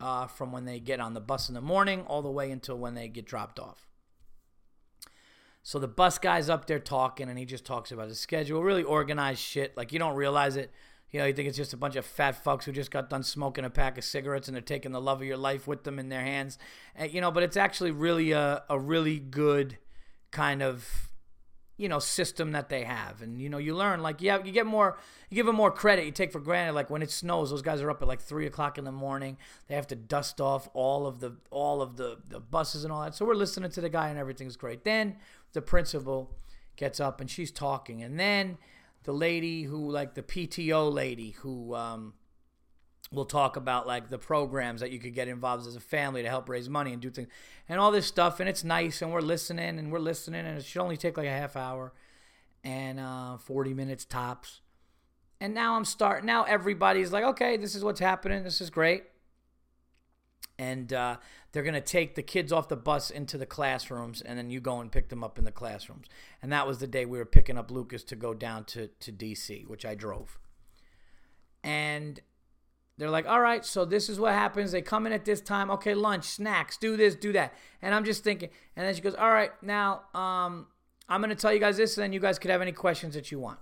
[0.00, 2.78] uh, from when they get on the bus in the morning all the way until
[2.78, 3.86] when they get dropped off.
[5.62, 8.82] So the bus guy's up there talking, and he just talks about his schedule, really
[8.82, 9.76] organized shit.
[9.76, 10.72] Like you don't realize it
[11.10, 13.22] you know, you think it's just a bunch of fat fucks who just got done
[13.22, 15.98] smoking a pack of cigarettes and they're taking the love of your life with them
[15.98, 16.58] in their hands.
[16.94, 19.78] And, you know, but it's actually really a, a really good
[20.30, 21.10] kind of,
[21.78, 23.22] you know, system that they have.
[23.22, 24.98] And, you know, you learn, like, yeah, you get more,
[25.30, 26.04] you give them more credit.
[26.04, 28.46] You take for granted, like, when it snows, those guys are up at like three
[28.46, 29.38] o'clock in the morning.
[29.68, 33.00] They have to dust off all of the, all of the, the buses and all
[33.02, 33.14] that.
[33.14, 34.84] So we're listening to the guy and everything's great.
[34.84, 35.16] Then
[35.54, 36.36] the principal
[36.76, 38.02] gets up and she's talking.
[38.02, 38.58] And then,
[39.08, 42.12] the lady who like the PTO lady who um,
[43.10, 46.28] will talk about like the programs that you could get involved as a family to
[46.28, 47.28] help raise money and do things
[47.70, 50.62] and all this stuff and it's nice and we're listening and we're listening and it
[50.62, 51.94] should only take like a half hour
[52.62, 54.60] and uh, 40 minutes tops.
[55.40, 58.44] And now i'm starting now everybody's like okay this is what's happening.
[58.44, 59.04] This is great.
[60.58, 61.16] And uh,
[61.52, 64.60] they're going to take the kids off the bus into the classrooms and then you
[64.60, 66.06] go and pick them up in the classrooms.
[66.42, 69.12] And that was the day we were picking up lucas to go down to, to
[69.12, 70.38] dc which i drove.
[71.64, 72.20] And
[72.98, 74.72] they're like all right so this is what happens.
[74.72, 75.70] They come in at this time.
[75.70, 77.54] Okay lunch snacks do this do that.
[77.80, 80.66] And i'm just thinking and then she goes all right now um,
[81.08, 83.14] i'm going to tell you guys this and then you guys could have any questions
[83.14, 83.58] that you want.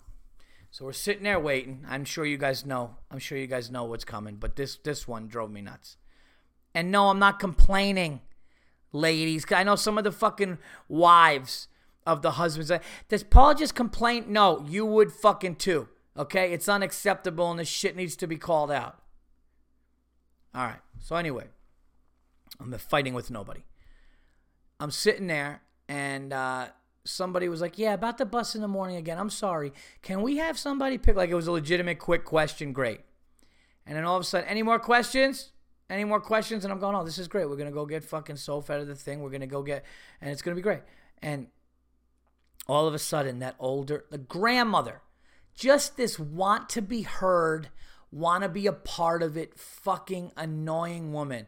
[0.72, 1.86] So we're sitting there waiting.
[1.88, 5.06] I'm sure you guys know i'm sure you guys know what's coming but this this
[5.06, 5.98] one drove me nuts
[6.76, 8.20] and no, I'm not complaining,
[8.92, 9.46] ladies.
[9.50, 10.58] I know some of the fucking
[10.88, 11.68] wives
[12.06, 12.70] of the husbands.
[13.08, 14.26] Does Paul just complain?
[14.28, 15.88] No, you would fucking too.
[16.18, 16.52] Okay?
[16.52, 18.98] It's unacceptable and this shit needs to be called out.
[20.54, 20.80] All right.
[21.00, 21.44] So, anyway,
[22.60, 23.62] I'm fighting with nobody.
[24.78, 26.66] I'm sitting there and uh,
[27.04, 29.18] somebody was like, Yeah, about the bus in the morning again.
[29.18, 29.72] I'm sorry.
[30.02, 31.16] Can we have somebody pick?
[31.16, 32.74] Like, it was a legitimate, quick question.
[32.74, 33.00] Great.
[33.86, 35.52] And then all of a sudden, any more questions?
[35.88, 36.64] Any more questions?
[36.64, 37.48] And I'm going, oh, this is great.
[37.48, 39.20] We're gonna go get fucking Soph out of the thing.
[39.20, 39.84] We're gonna go get,
[40.20, 40.80] and it's gonna be great.
[41.22, 41.48] And
[42.66, 45.02] all of a sudden, that older, the grandmother,
[45.54, 47.70] just this want to be heard,
[48.10, 51.46] want to be a part of it, fucking annoying woman.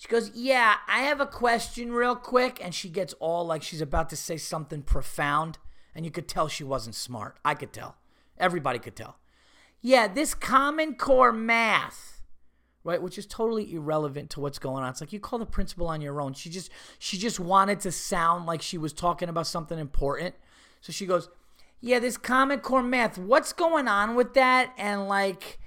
[0.00, 2.58] She goes, Yeah, I have a question real quick.
[2.64, 5.58] And she gets all like she's about to say something profound.
[5.94, 7.36] And you could tell she wasn't smart.
[7.44, 7.96] I could tell.
[8.38, 9.18] Everybody could tell.
[9.82, 12.09] Yeah, this Common Core math
[12.84, 14.90] right which is totally irrelevant to what's going on.
[14.90, 16.32] It's like you call the principal on your own.
[16.32, 20.34] She just she just wanted to sound like she was talking about something important.
[20.80, 21.28] So she goes
[21.80, 24.72] yeah this common core math what's going on with that?
[24.78, 25.58] And like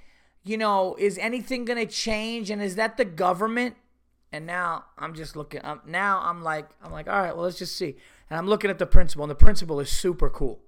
[0.42, 2.50] you know is anything going to change?
[2.50, 3.76] And is that the government?
[4.32, 7.58] And now i'm just looking um, now i'm like i'm like all right well let's
[7.58, 7.96] just see.
[8.28, 10.60] And i'm looking at the principal and the principal is super cool.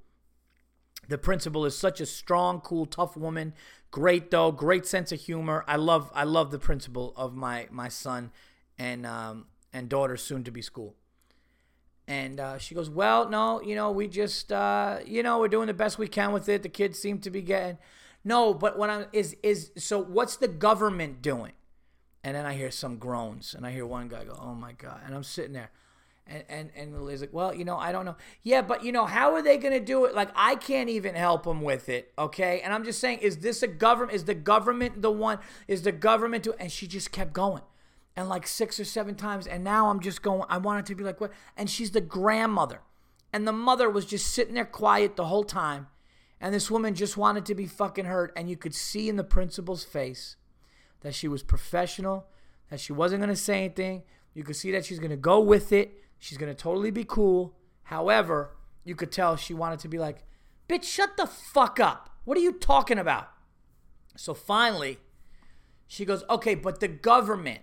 [1.08, 3.54] The principal is such a strong, cool, tough woman.
[3.96, 5.64] Great though, great sense of humor.
[5.66, 8.30] I love I love the principal of my my son
[8.78, 10.96] and um, and daughter soon to be school.
[12.06, 15.68] And uh, she goes, Well, no, you know, we just, uh, you know, we're doing
[15.68, 16.62] the best we can with it.
[16.62, 17.78] The kids seem to be getting.
[18.22, 21.52] No, but what I'm is, is, so what's the government doing?
[22.22, 25.00] And then I hear some groans and I hear one guy go, Oh my God.
[25.06, 25.70] And I'm sitting there.
[26.28, 28.16] And, and, and Liz like, well, you know, I don't know.
[28.42, 30.14] Yeah, but you know, how are they going to do it?
[30.14, 32.12] Like, I can't even help them with it.
[32.18, 32.60] Okay.
[32.62, 34.14] And I'm just saying, is this a government?
[34.16, 35.38] Is the government the one?
[35.68, 36.54] Is the government to?
[36.58, 37.62] And she just kept going
[38.16, 39.46] and like six or seven times.
[39.46, 41.32] And now I'm just going, I wanted to be like, what?
[41.56, 42.80] And she's the grandmother.
[43.32, 45.88] And the mother was just sitting there quiet the whole time.
[46.40, 48.32] And this woman just wanted to be fucking hurt.
[48.36, 50.36] And you could see in the principal's face
[51.02, 52.26] that she was professional,
[52.70, 54.02] that she wasn't going to say anything.
[54.34, 56.02] You could see that she's going to go with it.
[56.18, 57.54] She's going to totally be cool.
[57.84, 60.24] However, you could tell she wanted to be like,
[60.68, 62.10] bitch, shut the fuck up.
[62.24, 63.30] What are you talking about?
[64.16, 64.98] So finally,
[65.86, 67.60] she goes, okay, but the government,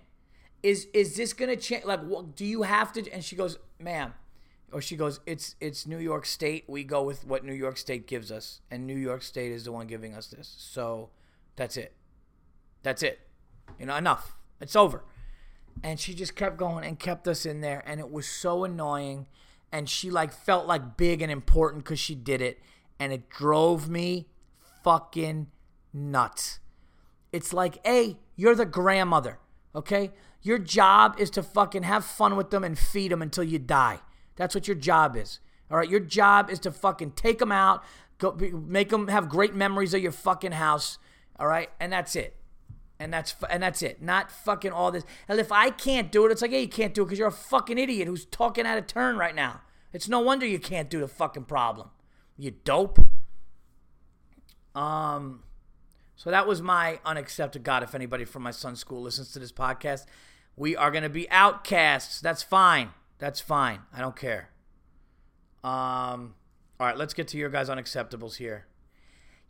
[0.62, 1.84] is is this gonna change?
[1.84, 3.10] Like, what, do you have to?
[3.12, 4.14] And she goes, ma'am,
[4.72, 6.64] or she goes, it's it's New York State.
[6.66, 9.72] We go with what New York State gives us, and New York State is the
[9.72, 10.54] one giving us this.
[10.58, 11.10] So
[11.56, 11.94] that's it.
[12.82, 13.20] That's it.
[13.78, 14.36] You know, enough.
[14.58, 15.04] It's over.
[15.82, 19.26] And she just kept going and kept us in there, and it was so annoying.
[19.72, 22.60] And she like felt like big and important because she did it,
[22.98, 24.28] and it drove me
[24.82, 25.48] fucking
[25.92, 26.60] nuts.
[27.32, 29.38] It's like, hey, you're the grandmother,
[29.74, 30.12] okay?
[30.42, 34.00] Your job is to fucking have fun with them and feed them until you die.
[34.36, 35.40] That's what your job is.
[35.70, 37.82] All right, your job is to fucking take them out,
[38.18, 40.98] go make them have great memories of your fucking house.
[41.38, 42.36] All right, and that's it.
[42.98, 44.00] And that's and that's it.
[44.00, 45.04] Not fucking all this.
[45.28, 47.28] And if I can't do it, it's like, hey, you can't do it because you're
[47.28, 49.62] a fucking idiot who's talking out of turn right now.
[49.92, 51.90] It's no wonder you can't do the fucking problem.
[52.36, 52.98] You dope.
[54.74, 55.42] Um,
[56.16, 57.82] so that was my unaccepted God.
[57.82, 60.06] If anybody from my son's school listens to this podcast,
[60.56, 62.20] we are to be outcasts.
[62.20, 62.90] That's fine.
[63.18, 63.80] That's fine.
[63.92, 64.50] I don't care.
[65.62, 66.34] Um,
[66.78, 68.66] all right, let's get to your guys' unacceptables here.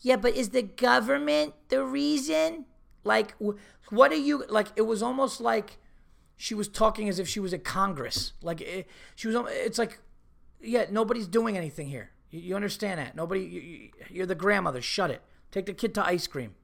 [0.00, 2.66] Yeah, but is the government the reason?
[3.04, 3.34] Like,
[3.90, 4.68] what are you like?
[4.76, 5.78] It was almost like
[6.36, 8.32] she was talking as if she was at Congress.
[8.42, 9.36] Like, it, she was.
[9.50, 10.00] It's like,
[10.60, 12.10] yeah, nobody's doing anything here.
[12.30, 13.14] You, you understand that?
[13.14, 13.42] Nobody.
[13.42, 14.80] You, you're the grandmother.
[14.80, 15.22] Shut it.
[15.52, 16.54] Take the kid to ice cream.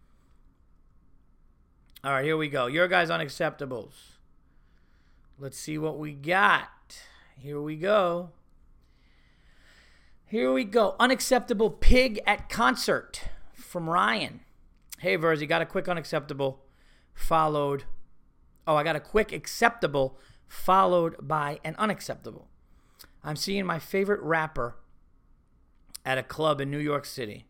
[2.03, 2.67] All right, here we go.
[2.67, 3.93] Your guys' unacceptables.
[5.39, 6.69] Let's see what we got.
[7.39, 8.31] Here we go.
[10.25, 10.97] Here we go.
[10.99, 13.23] Unacceptable pig at concert
[13.53, 14.41] from Ryan.
[15.01, 16.61] Hey, Verzi, got a quick unacceptable
[17.15, 17.85] followed.
[18.67, 22.49] Oh, I got a quick acceptable followed by an unacceptable.
[23.25, 24.77] I'm seeing my favorite rapper
[26.05, 27.47] at a club in New York City,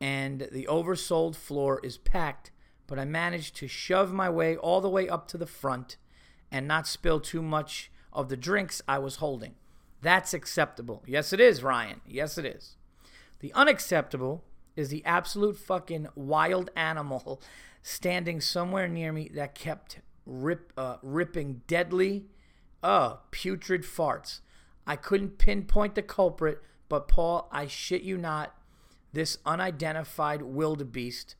[0.00, 2.50] and the oversold floor is packed,
[2.86, 5.98] but I managed to shove my way all the way up to the front
[6.50, 9.56] and not spill too much of the drinks I was holding.
[10.00, 11.02] That's acceptable.
[11.06, 12.00] Yes, it is, Ryan.
[12.06, 12.78] Yes, it is.
[13.40, 14.44] The unacceptable
[14.76, 17.40] is the absolute fucking wild animal
[17.82, 22.26] standing somewhere near me that kept rip, uh, ripping deadly,
[22.82, 24.40] uh, putrid farts.
[24.86, 28.54] I couldn't pinpoint the culprit, but Paul, I shit you not,
[29.12, 31.36] this unidentified wildebeest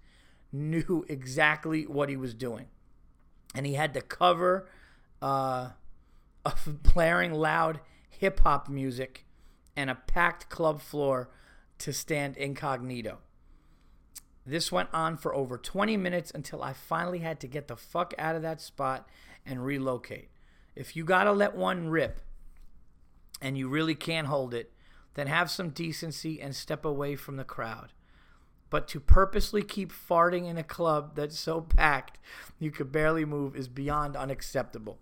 [0.53, 2.66] knew exactly what he was doing.
[3.55, 4.68] And he had to cover
[5.20, 5.70] uh,
[6.44, 9.25] of blaring loud hip hop music
[9.77, 11.31] and a packed club floor
[11.85, 13.18] to stand incognito.
[14.47, 18.14] This went on for over 20 minutes until I finally had to get the fuck
[18.16, 19.07] out of that spot
[19.44, 20.31] and relocate.
[20.75, 22.23] If you gotta let one rip
[23.42, 24.73] and you really can't hold it,
[25.12, 27.92] then have some decency and step away from the crowd.
[28.70, 32.18] But to purposely keep farting in a club that's so packed
[32.59, 35.01] you could barely move is beyond unacceptable.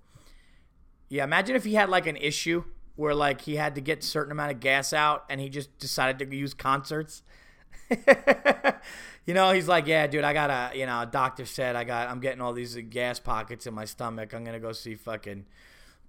[1.09, 2.65] Yeah, imagine if he had like an issue
[2.97, 5.77] where like he had to get a certain amount of gas out and he just
[5.79, 7.23] decided to use concerts.
[7.91, 11.85] you know, he's like, yeah, dude, I got a, you know, a doctor said I
[11.85, 14.35] got, I'm getting all these gas pockets in my stomach.
[14.35, 15.47] I'm gonna go see fucking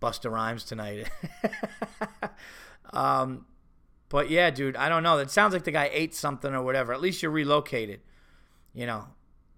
[0.01, 1.09] Busta Rhymes tonight.
[2.93, 3.45] um,
[4.09, 5.17] but yeah, dude, I don't know.
[5.17, 6.93] That sounds like the guy ate something or whatever.
[6.93, 8.01] At least you're relocated.
[8.73, 9.07] You know,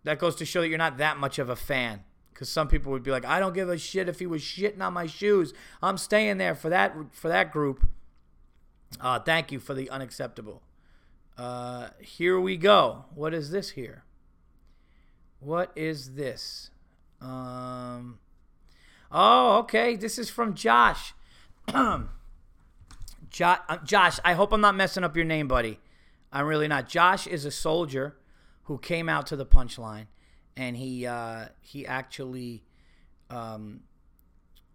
[0.04, 2.04] that goes to show that you're not that much of a fan.
[2.36, 4.82] Because some people would be like, I don't give a shit if he was shitting
[4.82, 5.54] on my shoes.
[5.82, 7.88] I'm staying there for that for that group.
[9.00, 10.62] Uh, thank you for the unacceptable.
[11.38, 13.06] Uh, here we go.
[13.16, 14.04] What is this here?
[15.40, 16.72] What is this?
[17.22, 18.20] Um,
[19.10, 19.96] oh, okay.
[19.96, 21.14] This is from Josh.
[23.30, 25.80] Josh, uh, Josh, I hope I'm not messing up your name, buddy.
[26.34, 26.90] I'm really not.
[26.90, 28.18] Josh is a soldier
[28.64, 30.08] who came out to the punchline,
[30.58, 32.64] and he uh, he actually
[33.30, 33.82] um,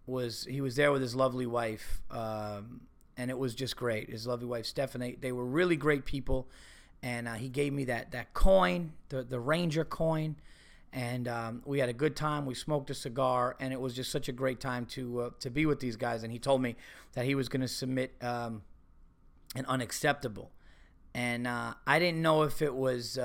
[0.05, 2.81] was he was there with his lovely wife, um,
[3.17, 4.09] and it was just great.
[4.09, 5.17] His lovely wife Stephanie.
[5.19, 6.47] They were really great people,
[7.01, 10.35] and uh, he gave me that that coin, the the Ranger coin,
[10.93, 12.45] and um, we had a good time.
[12.45, 15.49] We smoked a cigar, and it was just such a great time to uh, to
[15.49, 16.23] be with these guys.
[16.23, 16.75] And he told me
[17.13, 18.61] that he was going to submit um,
[19.55, 20.51] an unacceptable,
[21.15, 23.17] and uh, I didn't know if it was.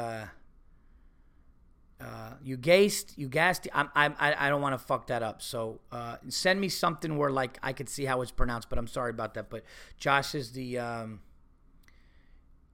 [1.98, 3.66] Uh, you gassed, you gassed.
[3.72, 5.40] I, I, I don't want to fuck that up.
[5.40, 8.68] So uh, send me something where like I could see how it's pronounced.
[8.68, 9.48] But I'm sorry about that.
[9.48, 9.64] But
[9.96, 11.20] Josh is the um,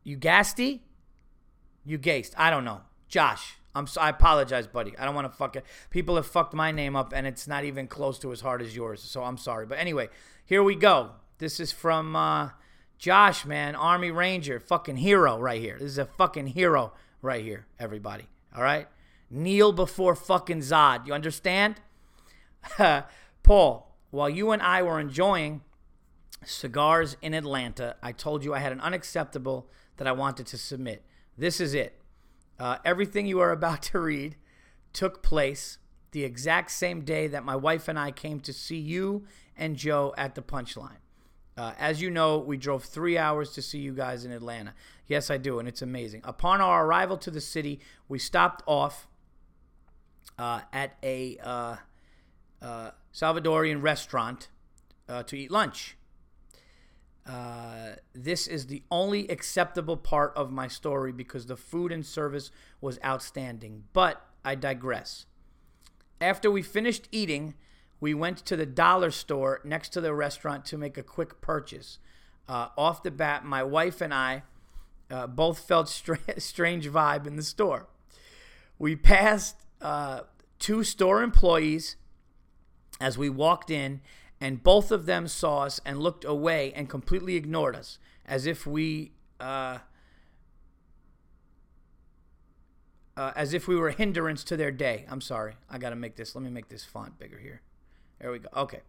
[0.03, 0.81] you gasty,
[1.85, 2.35] you gassed.
[2.37, 3.59] I don't know, Josh.
[3.75, 4.93] I'm so, I apologize, buddy.
[4.99, 5.65] I don't want to fuck it.
[5.89, 8.77] People have fucked my name up, and it's not even close to as hard as
[8.77, 9.01] yours.
[9.01, 9.65] So I'm sorry.
[9.67, 10.09] But anyway,
[10.45, 11.13] here we go.
[11.39, 12.51] This is from uh,
[12.99, 15.77] Josh, man, Army Ranger, fucking hero right here.
[15.79, 18.27] This is a fucking hero right here, everybody.
[18.55, 18.89] All right
[19.33, 21.07] kneel before fucking Zod.
[21.07, 21.81] You understand?
[23.42, 25.62] Paul, while you and I were enjoying
[26.45, 31.05] cigars in Atlanta, I told you I had an unacceptable that I wanted to submit.
[31.37, 31.99] This is it.
[32.59, 34.37] Uh, everything you are about to read
[34.92, 35.79] took place
[36.12, 39.25] the exact same day that my wife and I came to see you
[39.57, 40.99] and Joe at the punchline.
[41.57, 44.75] Uh, as you know, we drove three hours to see you guys in Atlanta.
[45.07, 46.23] Yes, I do, and it's amazing.
[46.25, 49.07] Upon our arrival to the city, we stopped off
[50.39, 51.77] uh, at a uh,
[52.61, 54.49] uh, Salvadorian restaurant
[55.09, 55.97] uh, to eat lunch.
[57.25, 62.51] Uh, this is the only acceptable part of my story because the food and service
[62.81, 63.85] was outstanding.
[63.93, 65.27] But I digress.
[66.21, 67.55] After we finished eating,
[68.01, 71.99] we went to the dollar store next to the restaurant to make a quick purchase.
[72.49, 74.43] Uh, off the bat, my wife and I
[75.29, 77.89] both felt stra- strange vibe in the store.
[78.79, 80.21] We passed uh,
[80.59, 81.97] two store employees
[83.01, 84.01] as we walked in,
[84.40, 88.66] and both of them saw us and looked away and completely ignored us as if
[88.66, 89.12] we.
[89.40, 89.79] Uh,
[93.16, 95.05] uh, as if we were a hindrance to their day.
[95.09, 95.55] I'm sorry.
[95.68, 96.35] I got to make this.
[96.35, 97.61] Let me make this font bigger here.
[98.18, 98.49] There we go.
[98.57, 98.81] Okay.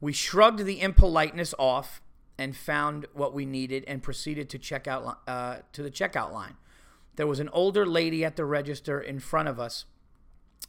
[0.00, 2.02] We shrugged the impoliteness off
[2.36, 6.56] and found what we needed and proceeded to check out uh, to the checkout line.
[7.16, 9.86] There was an older lady at the register in front of us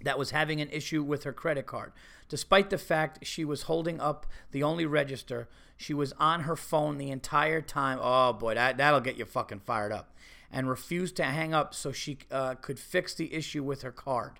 [0.01, 1.91] that was having an issue with her credit card.
[2.29, 6.97] Despite the fact she was holding up the only register, she was on her phone
[6.97, 7.99] the entire time.
[8.01, 10.15] Oh boy, that, that'll get you fucking fired up.
[10.51, 14.39] And refused to hang up so she uh, could fix the issue with her card.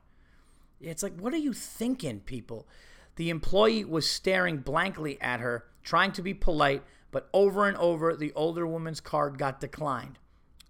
[0.81, 2.67] It's like, what are you thinking, people?
[3.15, 8.15] The employee was staring blankly at her, trying to be polite, but over and over,
[8.15, 10.17] the older woman's card got declined.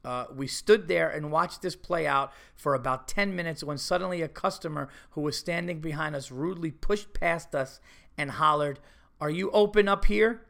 [0.04, 4.22] Uh, we stood there and watched this play out for about 10 minutes when suddenly
[4.22, 7.80] a customer who was standing behind us rudely pushed past us
[8.18, 8.80] and hollered,
[9.20, 10.42] Are you open up here?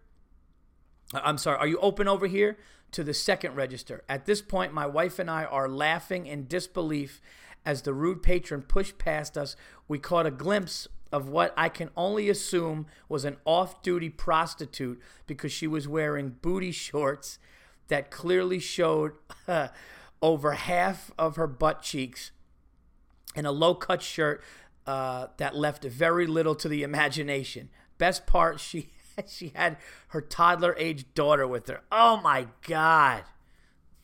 [1.14, 2.58] Uh, I'm sorry, are you open over here?
[2.94, 4.04] To the second register.
[4.10, 7.22] At this point, my wife and I are laughing in disbelief
[7.64, 9.56] as the rude patron pushed past us.
[9.88, 15.00] We caught a glimpse of what I can only assume was an off duty prostitute
[15.28, 17.40] because she was wearing booty shorts
[17.90, 19.12] that clearly showed
[19.48, 19.68] uh,
[20.22, 22.32] over half of her butt cheeks
[23.36, 24.44] and a low cut shirt
[24.88, 27.70] uh, that left very little to the imagination.
[27.98, 28.90] Best part, she
[29.28, 29.78] she had
[30.10, 31.82] her toddler aged daughter with her.
[31.92, 33.24] Oh my god.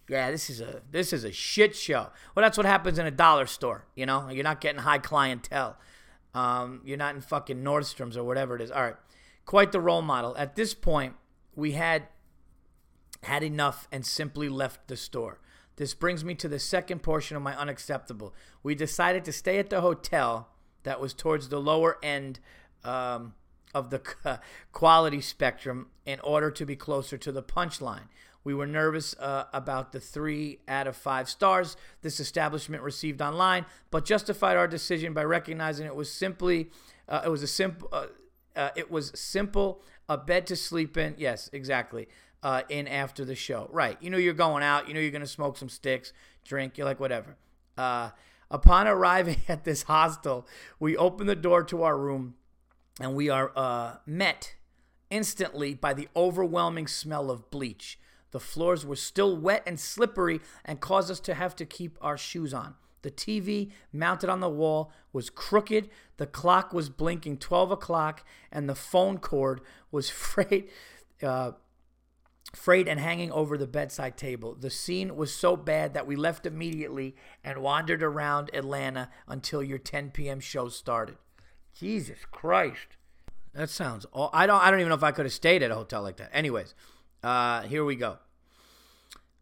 [0.08, 2.10] Yeah, this is a this is a shit show.
[2.36, 3.86] Well, that's what happens in a dollar store.
[3.95, 5.78] You know, you're not getting high clientele.
[6.34, 8.69] Um, you're not in fucking Nordstrom's or whatever it is.
[8.69, 8.98] All right,
[9.45, 10.36] quite the role model.
[10.38, 11.15] At this point,
[11.56, 12.04] we had
[13.26, 15.40] had enough and simply left the store.
[15.78, 18.34] This brings me to the second portion of my unacceptable.
[18.64, 20.50] We decided to stay at the hotel
[20.84, 22.40] that was towards the lower end
[22.84, 23.34] um,
[23.74, 24.00] of the
[24.72, 28.08] quality spectrum in order to be closer to the punchline.
[28.44, 33.66] We were nervous uh, about the three out of five stars this establishment received online,
[33.90, 36.70] but justified our decision by recognizing it was simply
[37.10, 38.06] uh, it was a simple uh,
[38.56, 41.16] uh it was simple a bed to sleep in.
[41.18, 42.08] Yes, exactly
[42.46, 43.68] uh, in after the show.
[43.74, 43.98] Right.
[44.00, 44.88] You know you're going out.
[44.88, 46.14] You know you're going to smoke some sticks,
[46.46, 46.78] drink.
[46.78, 47.38] You're like, whatever.
[47.76, 48.12] Uh,
[48.52, 50.48] upon arriving at this hostel,
[50.80, 52.36] we open the door to our room
[53.02, 54.54] and we are uh, met
[55.10, 57.98] instantly by the overwhelming smell of bleach.
[58.30, 62.18] The floors were still wet and slippery and caused us to have to keep our
[62.18, 62.76] shoes on.
[63.02, 65.89] The TV mounted on the wall was crooked.
[66.18, 70.70] The clock was blinking 12 o'clock, and the phone cord was frayed,
[71.24, 71.52] uh,
[72.54, 74.56] frayed and hanging over the bedside table.
[74.56, 79.78] The scene was so bad that we left immediately and wandered around Atlanta until your
[79.78, 80.39] 10 p.m.
[80.39, 81.18] show started.
[81.78, 82.98] Jesus Christ.
[83.54, 85.72] That sounds all I don't I don't even know if I could have stayed at
[85.72, 86.30] a hotel like that.
[86.34, 86.74] Anyways,
[87.24, 88.18] uh here we go.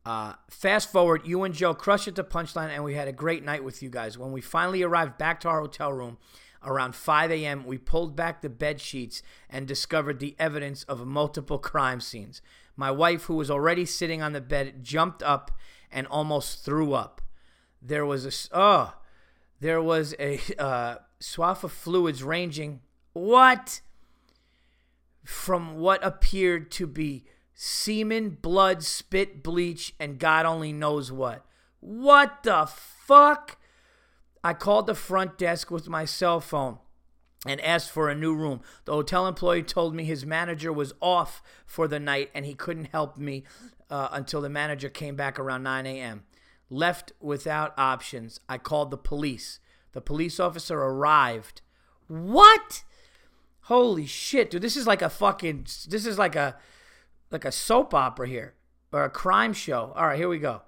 [0.06, 3.44] Uh, fast forward, you and Joe crushed it to punchline, and we had a great
[3.44, 4.18] night with you guys.
[4.18, 6.18] When we finally arrived back to our hotel room
[6.62, 11.58] around 5 a.m., we pulled back the bed sheets and discovered the evidence of multiple
[11.58, 12.42] crime scenes.
[12.76, 15.52] My wife, who was already sitting on the bed, jumped up
[15.92, 17.22] and almost threw up.
[17.82, 18.96] There was a oh,
[19.60, 22.82] there was a uh, swath of fluids ranging
[23.14, 23.82] what
[25.24, 31.46] from what appeared to be semen, blood, spit, bleach, and God only knows what.
[31.80, 33.58] What the fuck?
[34.44, 36.80] I called the front desk with my cell phone
[37.46, 38.62] and asked for a new room.
[38.86, 42.90] The hotel employee told me his manager was off for the night and he couldn't
[42.92, 43.44] help me
[43.90, 46.24] uh, until the manager came back around 9 a.m.
[46.70, 49.60] Left without options, I called the police.
[49.92, 51.62] The police officer arrived.
[52.08, 52.84] What?
[53.68, 54.62] Holy shit, dude!
[54.62, 55.68] This is like a fucking.
[55.88, 56.58] This is like a,
[57.32, 58.56] like a soap opera here
[58.92, 59.94] or a crime show.
[59.96, 60.64] All right, here we go.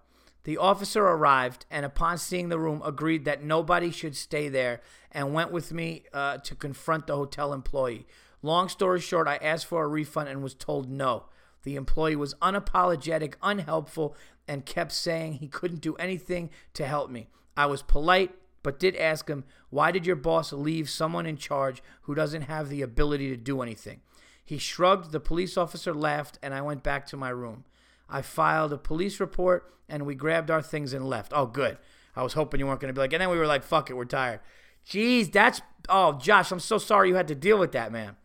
[0.45, 4.79] The officer arrived and, upon seeing the room, agreed that nobody should stay there
[5.11, 8.05] and went with me uh, to confront the hotel employee.
[8.43, 11.25] Long story short, I asked for a refund and was told no.
[11.63, 14.15] The employee was unapologetic, unhelpful,
[14.47, 17.27] and kept saying he couldn't do anything to help me.
[17.57, 21.81] I was polite, but did ask him, Why did your boss leave someone in charge
[22.03, 24.01] who doesn't have the ability to do anything?
[24.45, 27.63] He shrugged, the police officer laughed, and I went back to my room.
[28.09, 31.31] I filed a police report and we grabbed our things and left.
[31.35, 31.77] Oh, good.
[32.15, 33.89] I was hoping you weren't going to be like, and then we were like, fuck
[33.89, 34.39] it, we're tired.
[34.87, 38.15] Jeez, that's, oh, Josh, I'm so sorry you had to deal with that, man.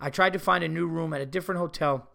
[0.00, 2.10] I tried to find a new room at a different hotel,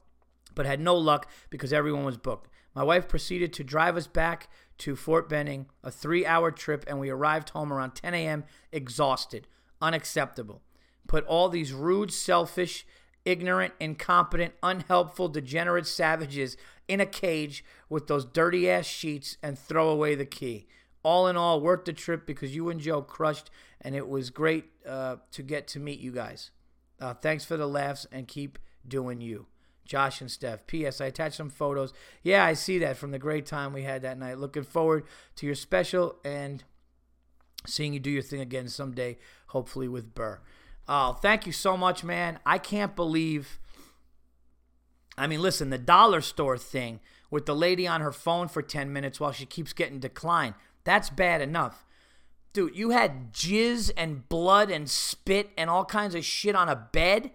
[0.53, 2.49] but had no luck because everyone was booked.
[2.75, 4.49] My wife proceeded to drive us back
[4.79, 9.47] to Fort Benning, a three hour trip, and we arrived home around 10 a.m., exhausted.
[9.81, 10.61] Unacceptable.
[11.07, 12.85] Put all these rude, selfish,
[13.25, 16.57] ignorant, incompetent, unhelpful, degenerate savages
[16.87, 20.67] in a cage with those dirty ass sheets and throw away the key.
[21.03, 23.49] All in all, worth the trip because you and Joe crushed,
[23.79, 26.51] and it was great uh, to get to meet you guys.
[26.99, 29.47] Uh, thanks for the laughs and keep doing you.
[29.85, 30.67] Josh and Steph.
[30.67, 31.01] P.S.
[31.01, 31.91] I attached some photos.
[32.23, 34.37] Yeah, I see that from the great time we had that night.
[34.37, 35.05] Looking forward
[35.35, 36.63] to your special and
[37.65, 39.17] seeing you do your thing again someday,
[39.47, 40.39] hopefully with Burr.
[40.87, 42.39] Oh, thank you so much, man.
[42.45, 43.59] I can't believe.
[45.17, 48.91] I mean, listen, the dollar store thing with the lady on her phone for 10
[48.91, 51.85] minutes while she keeps getting declined, that's bad enough.
[52.53, 56.75] Dude, you had jizz and blood and spit and all kinds of shit on a
[56.75, 57.31] bed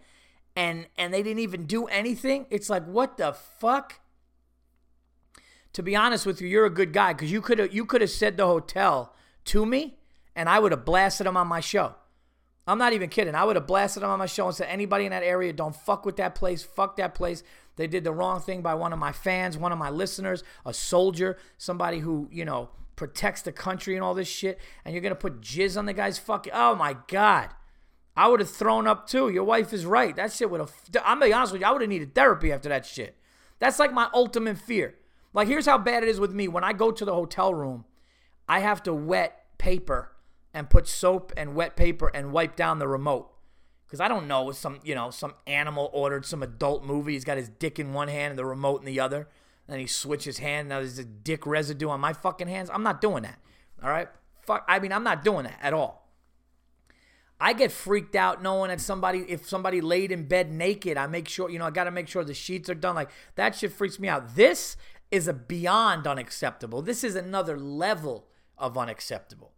[0.55, 2.47] and and they didn't even do anything.
[2.51, 4.01] It's like, what the fuck?
[5.75, 8.01] To be honest with you, you're a good guy because you could have you could
[8.01, 9.15] have said the hotel
[9.47, 9.99] to me
[10.35, 11.95] and I would have blasted them on my show.
[12.67, 13.35] I'm not even kidding.
[13.35, 15.77] I would have blasted them on my show and said, anybody in that area, don't
[15.77, 16.63] fuck with that place.
[16.63, 17.43] Fuck that place.
[17.77, 20.75] They did the wrong thing by one of my fans, one of my listeners, a
[20.75, 24.59] soldier, somebody who, you know, protects the country and all this shit.
[24.85, 26.53] And you're going to put jizz on the guy's fucking.
[26.55, 27.51] Oh my God.
[28.17, 29.29] I would have thrown up too.
[29.29, 30.17] Your wife is right.
[30.17, 30.73] That shit would have.
[31.05, 31.69] I'm going to be honest with you.
[31.69, 33.15] I would have needed therapy after that shit.
[33.59, 34.95] That's like my ultimate fear.
[35.35, 36.49] Like, here's how bad it is with me.
[36.49, 37.85] When I go to the hotel room,
[38.49, 40.13] I have to wet paper
[40.57, 43.31] and put soap and wet paper and wipe down the remote.
[43.87, 47.13] Because I don't know, some you know some animal ordered some adult movie.
[47.13, 49.29] He's got his dick in one hand and the remote in the other.
[49.69, 50.69] And he switches hand.
[50.69, 52.71] Now there's a dick residue on my fucking hands.
[52.73, 53.39] I'm not doing that.
[53.83, 54.09] All right.
[54.43, 54.65] Fuck.
[54.67, 56.09] I mean, I'm not doing that at all.
[57.39, 61.29] I get freaked out knowing that somebody, if somebody laid in bed naked, I make
[61.29, 62.95] sure, you know, I got to make sure the sheets are done.
[62.95, 64.37] Like that shit freaks me out.
[64.37, 64.77] This
[65.11, 66.81] is a beyond unacceptable.
[66.81, 69.53] This is another level of unacceptable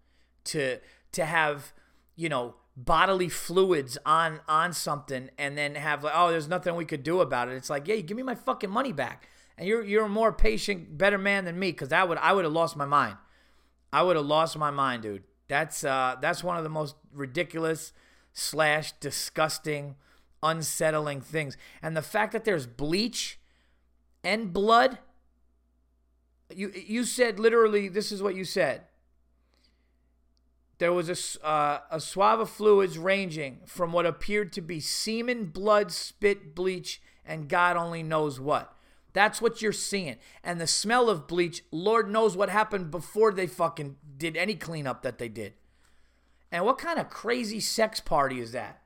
[0.44, 0.78] to
[1.12, 1.72] to have
[2.16, 6.84] you know bodily fluids on on something and then have like oh there's nothing we
[6.84, 7.54] could do about it.
[7.54, 9.28] It's like yeah you give me my fucking money back.
[9.56, 12.44] And you're you're a more patient better man than me because that would i would
[12.44, 13.16] have lost my mind.
[13.92, 15.24] I would have lost my mind dude.
[15.48, 17.92] That's uh that's one of the most ridiculous
[18.32, 19.96] slash disgusting
[20.42, 21.56] unsettling things.
[21.82, 23.40] And the fact that there's bleach
[24.22, 24.98] and blood
[26.54, 28.82] you you said literally this is what you said
[30.78, 35.46] there was a, uh, a swab of fluids ranging from what appeared to be semen,
[35.46, 38.72] blood, spit, bleach, and God only knows what.
[39.12, 40.16] That's what you're seeing.
[40.44, 45.02] And the smell of bleach, Lord knows what happened before they fucking did any cleanup
[45.02, 45.54] that they did.
[46.52, 48.82] And what kind of crazy sex party is that?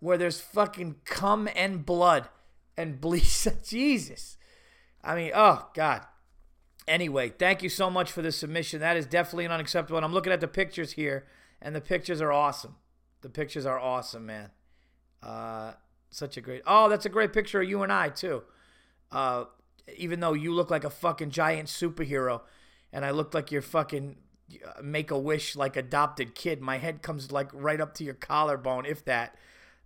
[0.00, 2.28] Where there's fucking cum and blood
[2.76, 3.46] and bleach.
[3.62, 4.36] Jesus.
[5.02, 6.04] I mean, oh, God.
[6.86, 8.80] Anyway, thank you so much for the submission.
[8.80, 9.96] That is definitely an unacceptable.
[9.96, 11.26] And I'm looking at the pictures here,
[11.62, 12.76] and the pictures are awesome.
[13.22, 14.50] The pictures are awesome, man.
[15.22, 15.72] Uh,
[16.10, 16.62] such a great.
[16.66, 18.42] Oh, that's a great picture of you and I too.
[19.10, 19.44] Uh,
[19.96, 22.42] even though you look like a fucking giant superhero,
[22.92, 24.16] and I look like your fucking
[24.52, 26.60] uh, make a wish like adopted kid.
[26.60, 29.36] My head comes like right up to your collarbone, if that.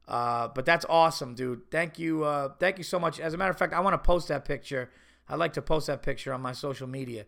[0.07, 1.71] Uh, but that's awesome, dude.
[1.71, 2.25] Thank you.
[2.25, 3.21] Uh, thank you so much.
[3.21, 4.91] As a matter of fact, I want to post that picture.
[5.29, 7.27] I'd like to post that picture on my social media.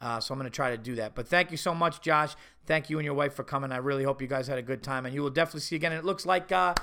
[0.00, 1.14] Uh, so I'm going to try to do that.
[1.14, 2.34] But thank you so much, Josh.
[2.66, 3.70] Thank you and your wife for coming.
[3.70, 5.92] I really hope you guys had a good time, and you will definitely see again.
[5.92, 6.74] And it looks like uh,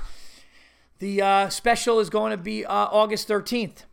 [1.00, 3.84] the uh, special is going to be uh, August 13th.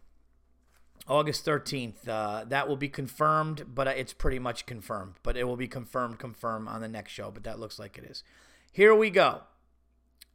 [1.09, 2.09] August 13th.
[2.09, 5.14] Uh, that will be confirmed, but it's pretty much confirmed.
[5.24, 7.33] But it will be confirmed, confirmed on the next show.
[7.33, 8.22] But that looks like it is.
[8.70, 9.43] Here we go.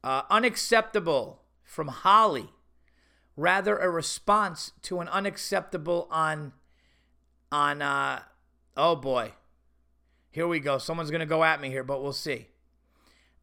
[0.04, 2.50] Uh, unacceptable from Holly.
[3.38, 6.54] Rather a response to an unacceptable on
[7.52, 8.22] on uh
[8.78, 9.34] oh boy.
[10.30, 10.78] Here we go.
[10.78, 12.48] Someone's gonna go at me here, but we'll see.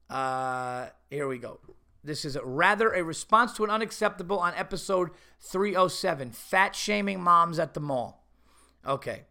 [0.08, 1.60] Uh here we go.
[2.04, 5.10] This is rather a response to an unacceptable on episode
[5.40, 8.24] 307 Fat Shaming Moms at the Mall.
[8.86, 9.24] Okay.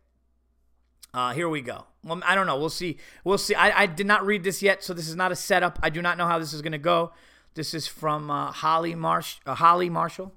[1.14, 1.86] Uh, here we go.
[2.03, 2.60] Well, I don't know.
[2.60, 2.97] We'll see.
[3.24, 3.55] We'll see.
[3.55, 5.80] I, I did not read this yet, so this is not a setup.
[5.82, 7.12] I do not know how this is going to go.
[7.55, 10.34] This is from uh, Holly Marsh, uh, Holly Marshall.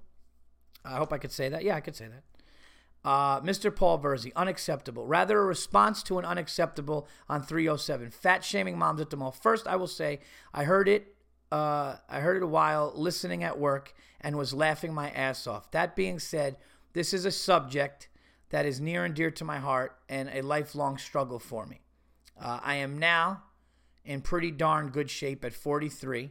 [0.85, 1.63] I hope I could say that.
[1.63, 2.23] Yeah, I could say that.
[3.03, 3.75] Uh, Mr.
[3.75, 5.07] Paul Verzi, unacceptable.
[5.07, 8.11] Rather a response to an unacceptable on 307.
[8.11, 9.33] Fat shaming moms at the mall.
[9.33, 10.21] First, I will say
[10.53, 11.15] I heard it.
[11.51, 15.71] Uh, I heard it a while listening at work and was laughing my ass off.
[15.71, 16.57] That being said,
[16.93, 18.09] this is a subject
[18.51, 21.81] that is near and dear to my heart and a lifelong struggle for me.
[22.41, 23.45] Uh, I am now
[24.05, 26.31] in pretty darn good shape at 43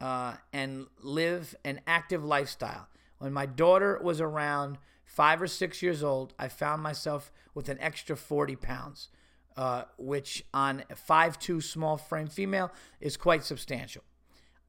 [0.00, 2.88] uh, and live an active lifestyle.
[3.22, 7.78] When my daughter was around five or six years old, I found myself with an
[7.80, 9.10] extra 40 pounds,
[9.56, 14.02] uh, which on a 5'2 small frame female is quite substantial.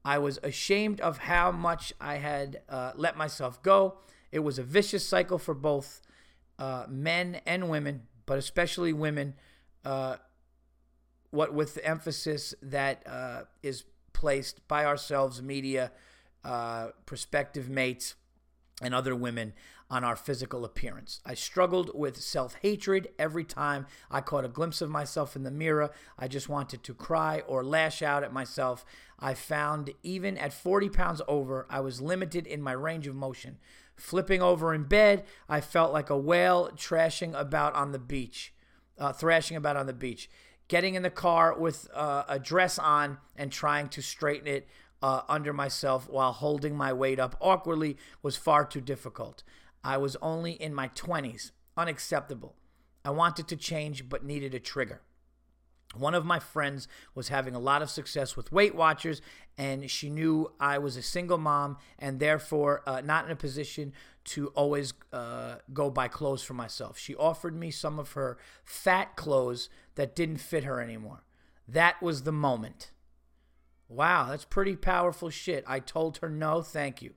[0.04, 3.96] I was ashamed of how much I had uh, let myself go.
[4.30, 6.00] It was a vicious cycle for both
[6.56, 9.34] uh, men and women, but especially women.
[9.84, 10.18] Uh,
[11.30, 13.82] what with the emphasis that uh, is
[14.12, 15.90] placed by ourselves, media,
[16.44, 18.14] uh, prospective mates,
[18.82, 19.52] and other women
[19.90, 21.20] on our physical appearance.
[21.24, 25.50] I struggled with self hatred every time I caught a glimpse of myself in the
[25.50, 25.90] mirror.
[26.18, 28.84] I just wanted to cry or lash out at myself.
[29.18, 33.58] I found even at 40 pounds over, I was limited in my range of motion.
[33.94, 38.52] Flipping over in bed, I felt like a whale trashing about on the beach,
[38.98, 40.28] uh, thrashing about on the beach.
[40.66, 44.66] Getting in the car with uh, a dress on and trying to straighten it
[45.02, 49.42] uh, under myself while holding my weight up awkwardly was far too difficult.
[49.82, 51.50] I was only in my 20s.
[51.76, 52.54] Unacceptable.
[53.04, 55.02] I wanted to change but needed a trigger.
[55.94, 59.20] One of my friends was having a lot of success with Weight Watchers,
[59.56, 63.92] and she knew I was a single mom and therefore uh, not in a position
[64.24, 66.98] to always uh, go buy clothes for myself.
[66.98, 71.22] She offered me some of her fat clothes that didn't fit her anymore.
[71.68, 72.90] That was the moment.
[73.88, 75.64] Wow, that's pretty powerful shit.
[75.66, 77.14] I told her no, thank you.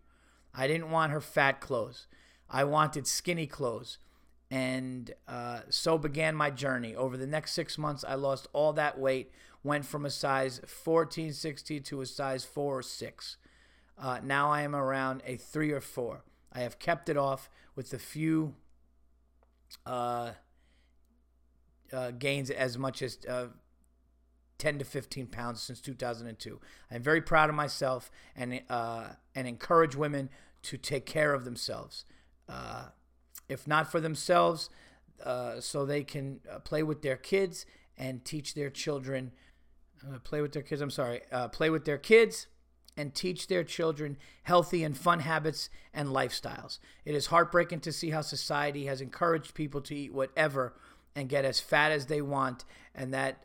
[0.53, 2.07] I didn't want her fat clothes.
[2.49, 3.99] I wanted skinny clothes.
[4.49, 6.95] And uh, so began my journey.
[6.95, 9.31] Over the next six months, I lost all that weight,
[9.63, 13.37] went from a size 1460 to a size 4 or 6.
[13.99, 16.23] Uh, now I am around a 3 or 4.
[16.53, 18.55] I have kept it off with a few
[19.85, 20.31] uh,
[21.91, 23.47] uh gains as much as uh,
[24.57, 26.59] 10 to 15 pounds since 2002.
[26.91, 30.29] I'm very proud of myself and, uh, and encourage women
[30.63, 32.05] to take care of themselves.
[32.49, 32.85] Uh,
[33.49, 34.69] if not for themselves,
[35.23, 37.65] uh, so they can uh, play with their kids
[37.97, 39.31] and teach their children.
[40.07, 40.81] Uh, play with their kids.
[40.81, 41.21] I'm sorry.
[41.31, 42.47] Uh, play with their kids
[42.95, 46.79] and teach their children healthy and fun habits and lifestyles.
[47.05, 50.73] It is heartbreaking to see how society has encouraged people to eat whatever
[51.15, 53.43] and get as fat as they want, and that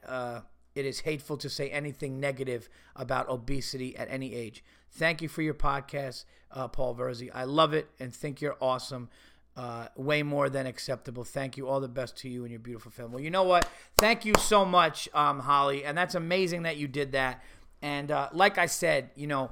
[0.74, 4.64] it is hateful to say anything negative about obesity at any age.
[4.92, 7.30] Thank you for your podcast, uh, Paul Verzi.
[7.34, 9.08] I love it and think you're awesome.
[9.54, 11.24] Uh, way more than acceptable.
[11.24, 11.68] Thank you.
[11.68, 13.14] All the best to you and your beautiful family.
[13.16, 13.68] Well, you know what?
[13.98, 15.84] Thank you so much, um, Holly.
[15.84, 17.42] And that's amazing that you did that.
[17.82, 19.50] And uh, like I said, you know,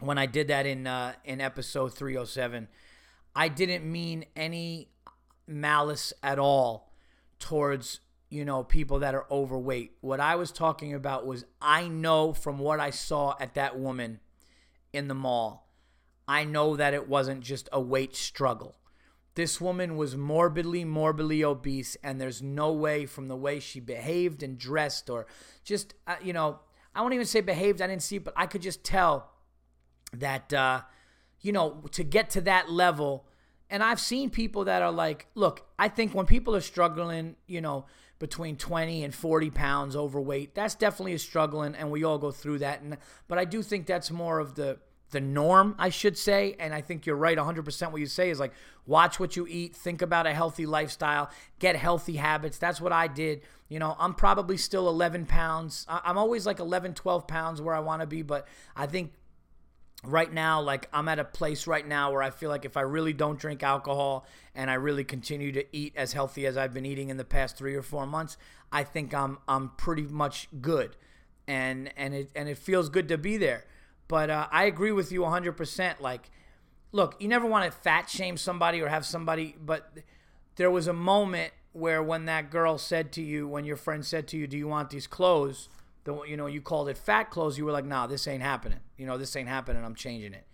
[0.00, 2.66] when I did that in uh, in episode 307,
[3.36, 4.88] I didn't mean any
[5.46, 6.90] malice at all
[7.38, 8.00] towards
[8.32, 9.92] you know people that are overweight.
[10.00, 14.20] What I was talking about was I know from what I saw at that woman
[14.92, 15.62] in the mall
[16.28, 18.76] I know that it wasn't just a weight struggle.
[19.34, 24.42] This woman was morbidly, morbidly obese, and there's no way from the way she behaved
[24.42, 25.26] and dressed, or
[25.64, 26.60] just, uh, you know,
[26.94, 29.30] I won't even say behaved, I didn't see but I could just tell
[30.12, 30.82] that, uh,
[31.40, 33.26] you know, to get to that level.
[33.70, 37.62] And I've seen people that are like, look, I think when people are struggling, you
[37.62, 37.86] know,
[38.22, 42.60] between 20 and 40 pounds overweight, that's definitely a struggling, and we all go through
[42.60, 42.80] that.
[42.80, 42.96] And
[43.26, 44.78] but I do think that's more of the
[45.10, 46.54] the norm, I should say.
[46.60, 48.52] And I think you're right 100% what you say is like
[48.86, 52.58] watch what you eat, think about a healthy lifestyle, get healthy habits.
[52.58, 53.42] That's what I did.
[53.68, 55.84] You know, I'm probably still 11 pounds.
[55.88, 58.46] I'm always like 11, 12 pounds where I want to be, but
[58.76, 59.12] I think
[60.04, 62.80] right now like i'm at a place right now where i feel like if i
[62.80, 66.84] really don't drink alcohol and i really continue to eat as healthy as i've been
[66.84, 68.36] eating in the past three or four months
[68.72, 70.96] i think i'm i'm pretty much good
[71.46, 73.64] and and it and it feels good to be there
[74.12, 76.00] but uh, I agree with you 100%.
[76.00, 76.30] Like,
[76.92, 79.90] look, you never want to fat shame somebody or have somebody, but
[80.56, 84.28] there was a moment where when that girl said to you, when your friend said
[84.28, 85.70] to you, "Do you want these clothes?"
[86.04, 87.58] The you know you called it fat clothes.
[87.58, 88.80] You were like, "Nah, this ain't happening.
[88.96, 89.84] You know, this ain't happening.
[89.84, 90.46] I'm changing it."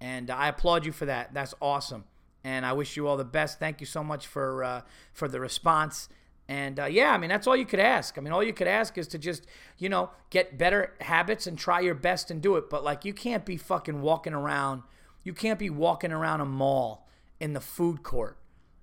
[0.00, 1.34] And I applaud you for that.
[1.34, 2.04] That's awesome.
[2.42, 3.58] And I wish you all the best.
[3.58, 4.82] Thank you so much for uh,
[5.12, 6.08] for the response.
[6.50, 8.18] And uh, yeah, I mean, that's all you could ask.
[8.18, 9.46] I mean, all you could ask is to just,
[9.78, 12.68] you know, get better habits and try your best and do it.
[12.68, 14.82] But like, you can't be fucking walking around,
[15.22, 17.06] you can't be walking around a mall
[17.38, 18.36] in the food court,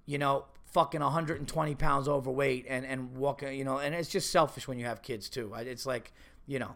[0.05, 0.45] you know,
[0.77, 4.85] fucking 120 pounds overweight and, and walking, you know, and it's just selfish when you
[4.85, 5.51] have kids too.
[5.57, 6.13] It's like,
[6.45, 6.75] you know,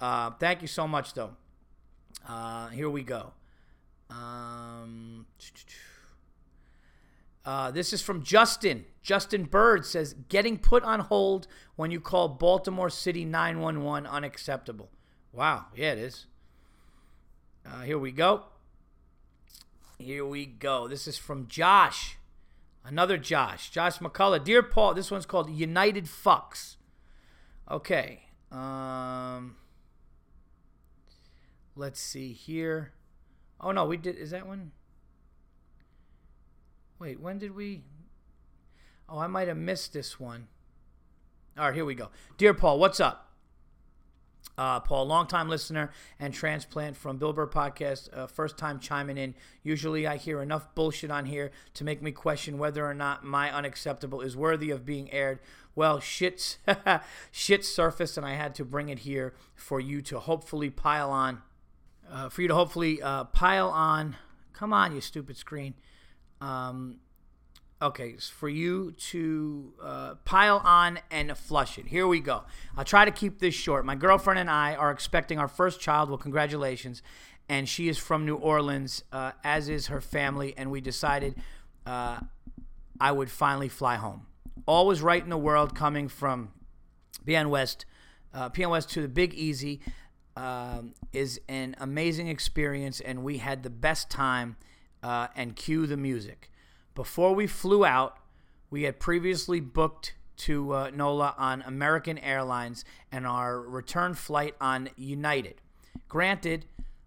[0.00, 1.36] uh, thank you so much though.
[2.26, 3.34] Uh, here we go.
[4.08, 5.26] Um,
[7.44, 8.86] uh, this is from Justin.
[9.02, 14.88] Justin Bird says, getting put on hold when you call Baltimore City 911 unacceptable.
[15.34, 15.66] Wow.
[15.76, 16.24] Yeah, it is.
[17.66, 18.44] Uh, here we go.
[19.98, 20.88] Here we go.
[20.88, 22.16] This is from Josh.
[22.84, 23.70] Another Josh.
[23.70, 24.44] Josh McCullough.
[24.44, 26.76] Dear Paul, this one's called United Fucks.
[27.70, 28.24] Okay.
[28.52, 29.56] Um,
[31.74, 32.92] let's see here.
[33.60, 34.16] Oh, no, we did.
[34.16, 34.72] Is that one?
[36.98, 37.82] Wait, when did we?
[39.08, 40.48] Oh, I might have missed this one.
[41.58, 42.10] All right, here we go.
[42.36, 43.23] Dear Paul, what's up?
[44.56, 45.90] Uh, Paul, longtime listener
[46.20, 49.34] and transplant from Bill Burr Podcast, uh, first time chiming in.
[49.64, 53.52] Usually I hear enough bullshit on here to make me question whether or not my
[53.52, 55.40] unacceptable is worthy of being aired.
[55.74, 56.58] Well, shit's,
[57.32, 61.42] shit surfaced, and I had to bring it here for you to hopefully pile on.
[62.08, 64.16] Uh, for you to hopefully uh, pile on.
[64.52, 65.74] Come on, you stupid screen.
[66.40, 66.98] Um,
[67.84, 71.86] okay, for you to uh, pile on and flush it.
[71.86, 72.44] Here we go.
[72.76, 73.84] I'll try to keep this short.
[73.84, 76.08] My girlfriend and I are expecting our first child.
[76.08, 77.02] Well, congratulations.
[77.46, 80.54] And she is from New Orleans, uh, as is her family.
[80.56, 81.36] And we decided
[81.84, 82.20] uh,
[82.98, 84.26] I would finally fly home.
[84.66, 86.52] All was right in the world coming from
[87.26, 87.84] PN West,
[88.32, 89.80] uh, PN West to the Big Easy.
[90.36, 94.56] Um, is an amazing experience, and we had the best time
[95.00, 96.50] uh, and cue the music.
[96.94, 98.18] Before we flew out,
[98.70, 104.90] we had previously booked to uh, NOLA on American Airlines and our return flight on
[104.96, 105.60] United.
[106.08, 106.66] Granted,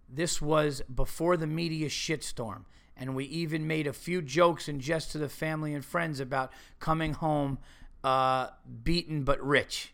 [0.10, 2.66] this was before the media shitstorm,
[2.96, 6.52] and we even made a few jokes and jest to the family and friends about
[6.80, 7.58] coming home
[8.04, 8.48] uh,
[8.84, 9.94] beaten but rich.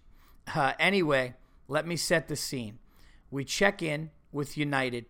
[0.55, 1.33] Uh, anyway,
[1.67, 2.79] let me set the scene.
[3.31, 5.05] We check in with United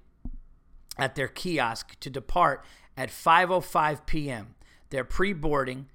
[0.97, 2.63] at their kiosk to depart
[2.95, 4.55] at 5:05 p.m.
[4.93, 5.87] Their pre-boarding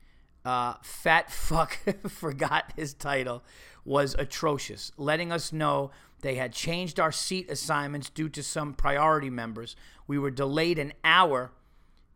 [0.45, 1.79] uh, fat fuck
[2.09, 3.45] forgot his title
[3.85, 5.93] was atrocious, letting us know
[6.23, 9.77] they had changed our seat assignments due to some priority members.
[10.09, 11.53] We were delayed an hour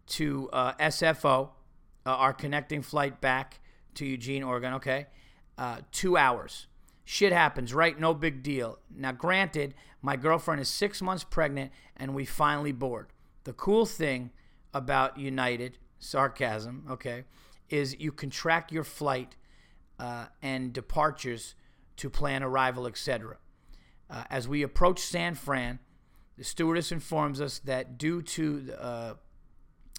[0.08, 1.50] to uh, SFO,
[2.04, 3.60] uh, our connecting flight back
[3.94, 4.74] to Eugene, Oregon.
[4.74, 5.06] Okay,
[5.58, 6.66] uh, two hours.
[7.04, 7.96] Shit happens, right?
[7.96, 8.80] No big deal.
[8.92, 13.06] Now, granted, my girlfriend is six months pregnant, and we finally board.
[13.44, 14.32] The cool thing
[14.74, 17.24] about United, sarcasm, okay,
[17.68, 19.36] is you can track your flight
[19.98, 21.54] uh, and departures
[21.96, 23.36] to plan arrival, etc.
[24.10, 25.78] Uh, as we approach San Fran,
[26.36, 29.14] the stewardess informs us that due to uh,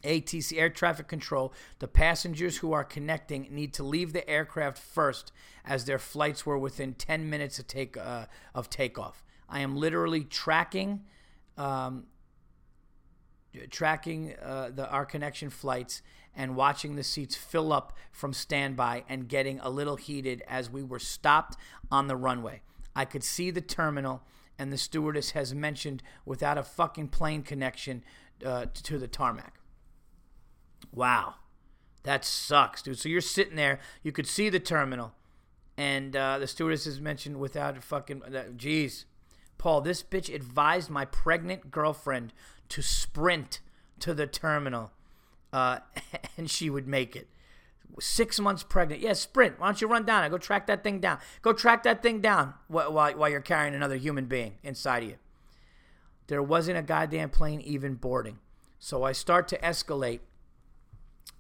[0.03, 5.31] ATC air traffic control, the passengers who are connecting need to leave the aircraft first,
[5.63, 9.23] as their flights were within 10 minutes of take uh, of takeoff.
[9.47, 11.05] I am literally tracking
[11.57, 12.07] um,
[13.69, 16.01] tracking uh, the our connection flights
[16.35, 20.83] and watching the seats fill up from standby and getting a little heated as we
[20.83, 21.57] were stopped
[21.91, 22.61] on the runway.
[22.95, 24.23] I could see the terminal
[24.57, 28.03] and the stewardess has mentioned without a fucking plane connection
[28.45, 29.59] uh, to the tarmac.
[30.91, 31.35] Wow,
[32.03, 32.99] that sucks, dude.
[32.99, 35.13] So you're sitting there, you could see the terminal,
[35.77, 38.21] and uh, the stewardess has mentioned without a fucking.
[38.55, 39.05] Geez,
[39.57, 42.33] Paul, this bitch advised my pregnant girlfriend
[42.69, 43.59] to sprint
[43.99, 44.91] to the terminal,
[45.51, 45.79] uh,
[46.37, 47.27] and she would make it.
[47.99, 49.01] Six months pregnant.
[49.01, 49.59] Yeah, sprint.
[49.59, 51.19] Why don't you run down I Go track that thing down.
[51.43, 55.15] Go track that thing down while, while you're carrying another human being inside of you.
[56.27, 58.39] There wasn't a goddamn plane even boarding.
[58.79, 60.19] So I start to escalate,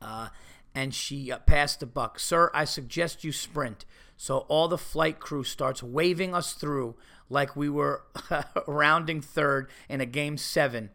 [0.01, 0.29] uh,
[0.75, 2.19] and she uh, passed the buck.
[2.19, 3.85] Sir, I suggest you sprint.
[4.15, 6.95] So all the flight crew starts waving us through
[7.29, 8.03] like we were
[8.67, 10.91] rounding third in a game seven,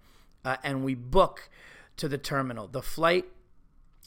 [0.48, 1.50] uh, and we book
[1.98, 2.66] to the terminal.
[2.68, 3.26] The flight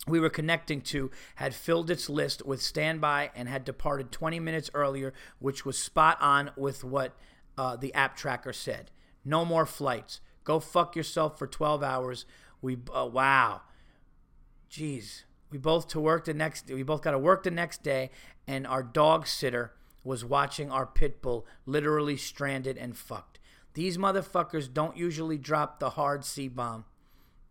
[0.08, 4.72] we were connecting to had filled its list with standby and had departed 20 minutes
[4.74, 7.16] earlier, which was spot on with what
[7.60, 8.90] uh, the app tracker said.
[9.24, 10.20] No more flights.
[10.44, 12.26] Go fuck yourself for 12 hours.
[12.60, 13.62] We uh, wow,
[14.72, 15.26] jeez.
[15.52, 16.72] We both to work the next.
[16.72, 18.10] We both got to work the next day,
[18.48, 19.74] and our dog sitter
[20.04, 23.31] was watching our pit bull literally stranded and fucked.
[23.74, 26.86] These motherfuckers don't usually drop the hard C bomb.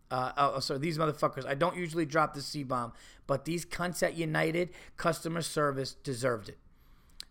[0.09, 2.91] Uh, oh, so these motherfuckers, I don't usually drop the C bomb,
[3.27, 6.57] but these cunts at United customer service deserved it.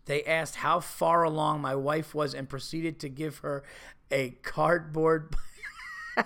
[0.06, 3.62] They asked how far along my wife was and proceeded to give her
[4.10, 5.36] a cardboard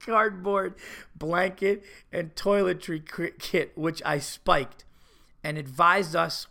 [0.00, 0.74] cardboard
[1.14, 3.02] blanket and toiletry
[3.38, 4.84] kit, which I spiked,
[5.42, 6.46] and advised us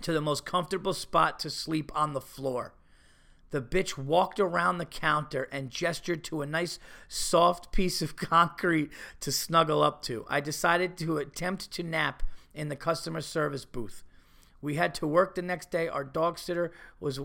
[0.00, 2.72] to the most comfortable spot to sleep on the floor.
[3.56, 6.78] The bitch walked around the counter and gestured to a nice
[7.08, 8.90] soft piece of concrete
[9.20, 10.26] to snuggle up to.
[10.28, 14.04] I decided to attempt to nap in the customer service booth.
[14.60, 15.88] We had to work the next day.
[15.88, 17.18] Our dog sitter was.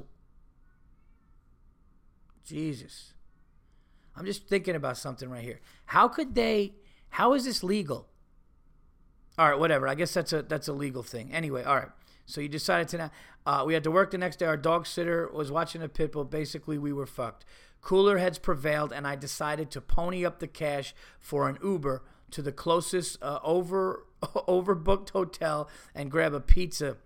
[2.45, 3.13] Jesus.
[4.15, 5.59] I'm just thinking about something right here.
[5.87, 6.75] How could they.
[7.09, 8.07] How is this legal?
[9.37, 9.85] All right, whatever.
[9.85, 11.33] I guess that's a that's a legal thing.
[11.33, 11.89] Anyway, all right.
[12.25, 13.11] So you decided to.
[13.45, 14.45] Uh, we had to work the next day.
[14.45, 16.23] Our dog sitter was watching a pit bull.
[16.25, 17.45] Basically, we were fucked.
[17.81, 22.41] Cooler heads prevailed, and I decided to pony up the cash for an Uber to
[22.41, 26.97] the closest uh, over overbooked hotel and grab a pizza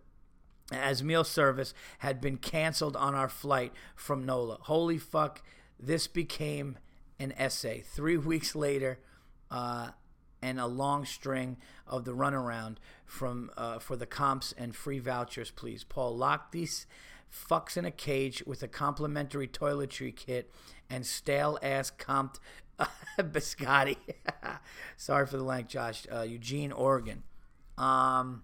[0.72, 4.57] as meal service had been canceled on our flight from NOLA.
[4.61, 5.41] Holy fuck,
[5.80, 6.78] this became
[7.20, 7.82] an essay.
[7.82, 8.99] Three weeks later,
[9.51, 9.89] uh,
[10.46, 15.50] and a long string of the runaround from uh, for the comps and free vouchers,
[15.50, 15.84] please.
[15.84, 16.86] Paul, lock these
[17.34, 20.52] fucks in a cage with a complimentary toiletry kit
[20.88, 22.36] and stale ass comped
[23.20, 23.98] biscotti.
[24.98, 26.06] Sorry for the length, Josh.
[26.14, 27.24] Uh, Eugene, Oregon.
[27.78, 28.43] Um,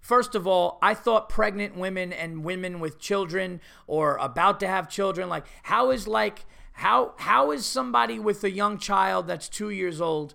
[0.00, 4.88] First of all, I thought pregnant women and women with children or about to have
[4.88, 9.70] children, like how is like how how is somebody with a young child that's two
[9.70, 10.34] years old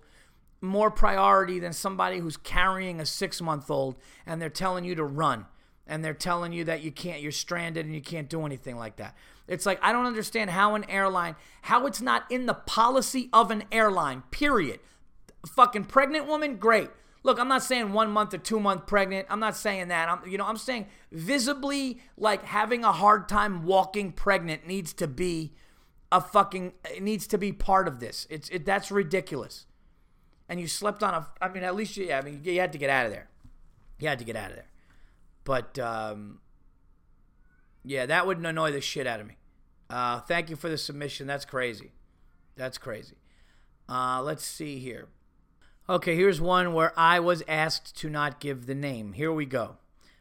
[0.62, 3.96] more priority than somebody who's carrying a six month old
[4.26, 5.46] and they're telling you to run
[5.86, 8.98] and they're telling you that you can't you're stranded and you can't do anything like
[8.98, 9.16] that.
[9.48, 13.52] It's like I don't understand how an airline how it's not in the policy of
[13.52, 14.80] an airline, period.
[15.46, 16.90] fucking pregnant woman, great
[17.28, 19.28] Look, I'm not saying one month or two month pregnant.
[19.30, 20.08] I'm not saying that.
[20.08, 25.08] I'm, you know, I'm saying visibly like having a hard time walking pregnant needs to
[25.08, 25.52] be
[26.10, 28.28] a fucking it needs to be part of this.
[28.30, 29.66] It's it that's ridiculous.
[30.50, 31.28] And you slept on a.
[31.42, 32.06] I mean, at least you.
[32.06, 33.28] Yeah, I mean, you had to get out of there.
[34.00, 34.70] You had to get out of there.
[35.44, 36.40] But um,
[37.84, 39.38] yeah, that would annoy the shit out of me.
[39.90, 41.28] Uh, thank you for the submission.
[41.28, 41.92] That's crazy.
[42.56, 43.16] That's crazy.
[43.88, 45.08] Uh, let's see here.
[45.90, 49.14] Okay, here's one where I was asked to not give the name.
[49.14, 49.78] Here we go.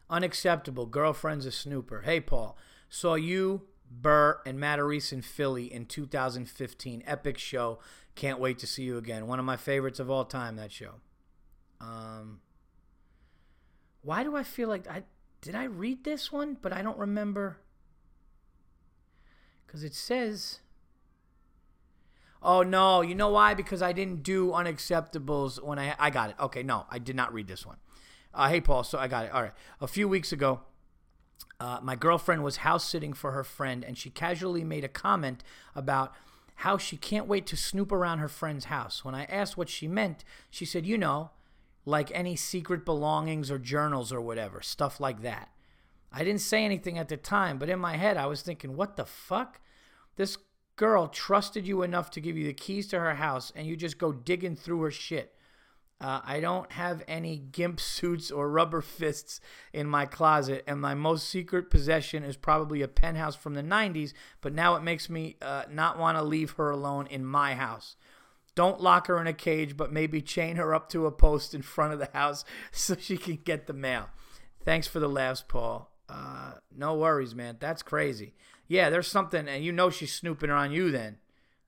[0.08, 0.86] Unacceptable.
[0.86, 2.02] Girlfriend's a snooper.
[2.02, 2.56] Hey, Paul.
[2.88, 7.02] Saw you, Burr, and Matarese in Philly in 2015.
[7.04, 7.80] Epic show.
[8.16, 9.26] Can't wait to see you again.
[9.26, 10.94] One of my favorites of all time, that show.
[11.80, 12.40] Um,
[14.02, 15.04] why do I feel like I
[15.42, 17.58] did I read this one, but I don't remember
[19.66, 20.60] because it says
[22.42, 23.54] Oh no, you know why?
[23.54, 26.36] Because I didn't do unacceptables when I I got it.
[26.40, 27.76] Okay, no, I did not read this one.
[28.32, 29.32] Uh, hey Paul, so I got it.
[29.32, 30.60] All right, a few weeks ago,
[31.60, 35.42] uh, my girlfriend was house sitting for her friend, and she casually made a comment
[35.74, 36.14] about
[36.56, 39.04] how she can't wait to snoop around her friend's house.
[39.04, 41.30] When I asked what she meant, she said, "You know,
[41.84, 45.50] like any secret belongings or journals or whatever, stuff like that."
[46.12, 48.96] I didn't say anything at the time, but in my head, I was thinking, "What
[48.96, 49.60] the fuck?"
[50.16, 50.38] This
[50.76, 53.98] girl trusted you enough to give you the keys to her house and you just
[53.98, 55.35] go digging through her shit.
[56.00, 59.40] Uh, I don't have any gimp suits or rubber fists
[59.72, 64.12] in my closet, and my most secret possession is probably a penthouse from the 90s,
[64.40, 67.96] but now it makes me uh, not want to leave her alone in my house.
[68.54, 71.62] Don't lock her in a cage, but maybe chain her up to a post in
[71.74, 74.08] front of the house so she can get the mail.
[74.64, 75.92] Thanks for the laughs, Paul.
[76.08, 77.56] Uh, no worries, man.
[77.60, 78.34] That's crazy.
[78.68, 81.18] Yeah, there's something, and you know she's snooping on you then.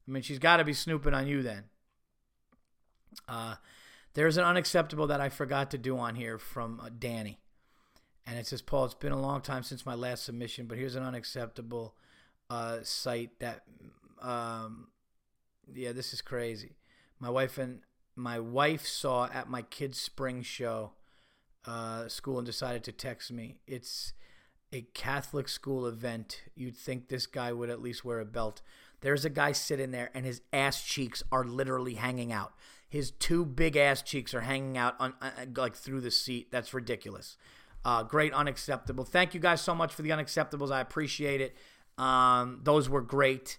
[0.06, 1.64] I mean, she's got to be snooping on you then.
[3.28, 3.56] Uh,
[4.14, 7.38] there's an unacceptable that I forgot to do on here from uh, Danny.
[8.26, 10.96] And it says, Paul, it's been a long time since my last submission, but here's
[10.96, 11.94] an unacceptable
[12.50, 13.62] uh, site that,
[14.20, 14.88] um,
[15.72, 16.76] yeah, this is crazy.
[17.20, 17.80] My wife and
[18.14, 20.92] my wife saw at my kids' spring show
[21.64, 23.56] uh, school and decided to text me.
[23.66, 24.12] It's
[24.72, 26.42] a Catholic school event.
[26.54, 28.60] You'd think this guy would at least wear a belt.
[29.00, 32.52] There's a guy sitting there, and his ass cheeks are literally hanging out.
[32.88, 36.50] His two big ass cheeks are hanging out on uh, like through the seat.
[36.50, 37.36] That's ridiculous.
[37.84, 39.04] Uh, great, unacceptable.
[39.04, 40.70] Thank you guys so much for the unacceptables.
[40.70, 41.56] I appreciate it.
[41.96, 43.58] Um, those were great.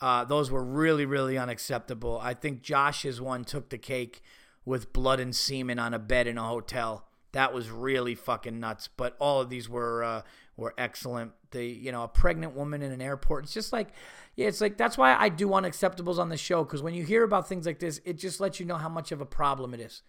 [0.00, 2.18] Uh, those were really, really unacceptable.
[2.22, 4.22] I think Josh's one took the cake
[4.64, 7.06] with blood and semen on a bed in a hotel.
[7.32, 8.88] That was really fucking nuts.
[8.96, 10.22] But all of these were uh,
[10.56, 11.32] were excellent.
[11.50, 13.44] The you know a pregnant woman in an airport.
[13.44, 13.88] It's just like
[14.36, 17.24] yeah, it's like that's why I do unacceptables on the show because when you hear
[17.24, 19.80] about things like this, it just lets you know how much of a problem it
[19.80, 20.02] is.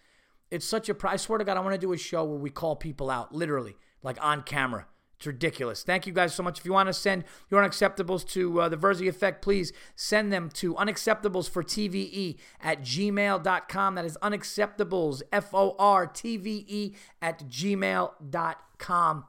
[0.49, 0.95] It's such a.
[1.03, 3.33] I swear to God, I want to do a show where we call people out,
[3.33, 4.87] literally, like on camera.
[5.21, 5.83] It's ridiculous.
[5.83, 6.57] Thank you guys so much.
[6.57, 10.49] If you want to send your unacceptables to uh, the Verzi Effect, please send them
[10.55, 13.93] to unacceptables for TVE at gmail.com.
[13.93, 19.25] That is unacceptables, F O R T V E, at gmail.com.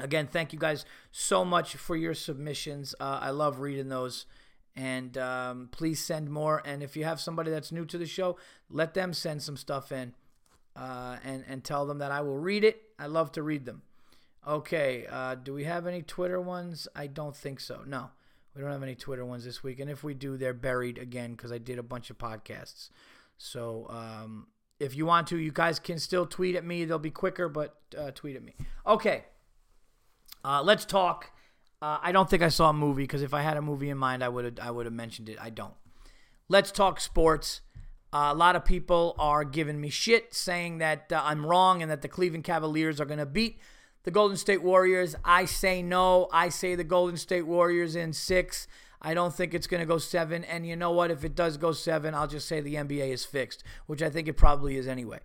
[0.00, 2.96] Again, thank you guys so much for your submissions.
[2.98, 4.26] Uh, I love reading those.
[4.74, 6.60] And um, please send more.
[6.64, 8.36] And if you have somebody that's new to the show,
[8.68, 10.12] let them send some stuff in
[10.74, 12.82] uh, and, and tell them that I will read it.
[12.98, 13.82] I love to read them.
[14.46, 16.88] Okay, uh, do we have any Twitter ones?
[16.94, 17.82] I don't think so.
[17.86, 18.10] No,
[18.54, 19.80] we don't have any Twitter ones this week.
[19.80, 22.88] And if we do, they're buried again because I did a bunch of podcasts.
[23.36, 24.46] So um,
[24.78, 26.84] if you want to, you guys can still tweet at me.
[26.84, 28.54] They'll be quicker, but uh, tweet at me.
[28.86, 29.24] Okay.
[30.42, 31.30] Uh, let's talk.
[31.82, 33.98] Uh, I don't think I saw a movie because if I had a movie in
[33.98, 35.38] mind, I would have I would have mentioned it.
[35.40, 35.74] I don't.
[36.48, 37.60] Let's talk sports.
[38.12, 41.90] Uh, a lot of people are giving me shit, saying that uh, I'm wrong and
[41.90, 43.60] that the Cleveland Cavaliers are going to beat
[44.04, 45.14] the Golden State Warriors.
[45.24, 46.28] I say no.
[46.32, 48.66] I say the Golden State Warriors in six.
[49.02, 50.44] I don't think it's going to go seven.
[50.44, 51.10] And you know what?
[51.10, 54.28] If it does go seven, I'll just say the NBA is fixed, which I think
[54.28, 55.20] it probably is anyway.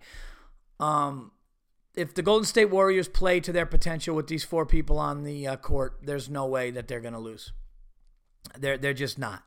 [0.80, 1.32] Um,
[1.94, 5.46] if the Golden State Warriors play to their potential with these four people on the
[5.46, 7.52] uh, court, there's no way that they're going to lose.
[8.58, 9.42] They're they're just not.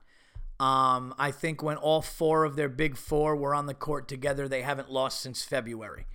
[0.60, 4.48] Um, I think when all four of their big four were on the court together,
[4.48, 6.06] they haven't lost since February.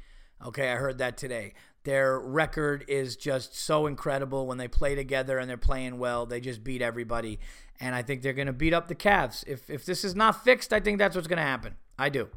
[0.45, 1.55] Okay, I heard that today.
[1.85, 6.25] Their record is just so incredible when they play together and they're playing well.
[6.27, 7.39] They just beat everybody,
[7.79, 9.45] and I think they're going to beat up the Cavs.
[9.47, 11.77] If if this is not fixed, I think that's what's going to happen.
[11.99, 12.29] I do.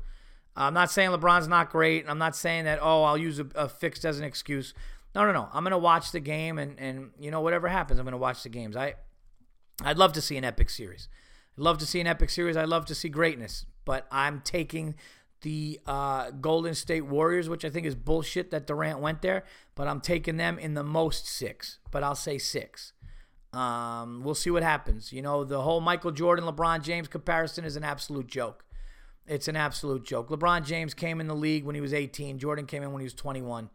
[0.55, 2.05] I'm not saying LeBron's not great.
[2.07, 4.73] I'm not saying that, oh, I'll use a, a fixed as an excuse.
[5.13, 5.47] No, no, no.
[5.53, 8.17] I'm going to watch the game, and, and you know, whatever happens, I'm going to
[8.17, 8.75] watch the games.
[8.75, 8.95] I,
[9.83, 11.09] I'd love to see an epic series.
[11.57, 12.57] I'd love to see an epic series.
[12.57, 13.65] I'd love to see greatness.
[13.85, 14.95] But I'm taking
[15.41, 19.43] the uh, Golden State Warriors, which I think is bullshit that Durant went there,
[19.75, 22.93] but I'm taking them in the most six, but I'll say six.
[23.53, 25.13] Um, we'll see what happens.
[25.13, 28.65] You know, the whole Michael Jordan, LeBron James comparison is an absolute joke.
[29.25, 30.29] It's an absolute joke.
[30.29, 32.39] LeBron James came in the league when he was 18.
[32.39, 33.69] Jordan came in when he was 21.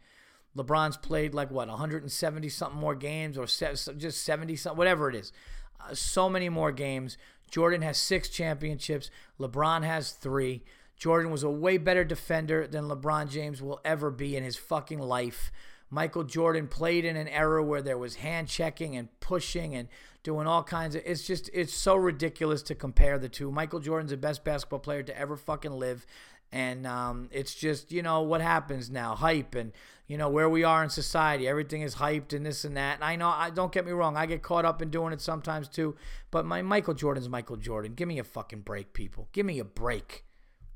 [0.56, 5.32] LeBron's played like what 170 something more games or just 70 something, whatever it is.
[5.80, 7.16] Uh, so many more games.
[7.50, 9.10] Jordan has six championships.
[9.38, 10.62] LeBron has three.
[10.96, 15.00] Jordan was a way better defender than LeBron James will ever be in his fucking
[15.00, 15.50] life.
[15.92, 19.88] Michael Jordan played in an era where there was hand checking and pushing and
[20.22, 21.02] doing all kinds of.
[21.04, 23.50] It's just it's so ridiculous to compare the two.
[23.50, 26.06] Michael Jordan's the best basketball player to ever fucking live,
[26.50, 29.72] and um, it's just you know what happens now, hype and
[30.06, 31.46] you know where we are in society.
[31.46, 32.94] Everything is hyped and this and that.
[32.94, 35.20] And I know I don't get me wrong, I get caught up in doing it
[35.20, 35.94] sometimes too.
[36.30, 37.92] But my Michael Jordan's Michael Jordan.
[37.92, 39.28] Give me a fucking break, people.
[39.32, 40.24] Give me a break.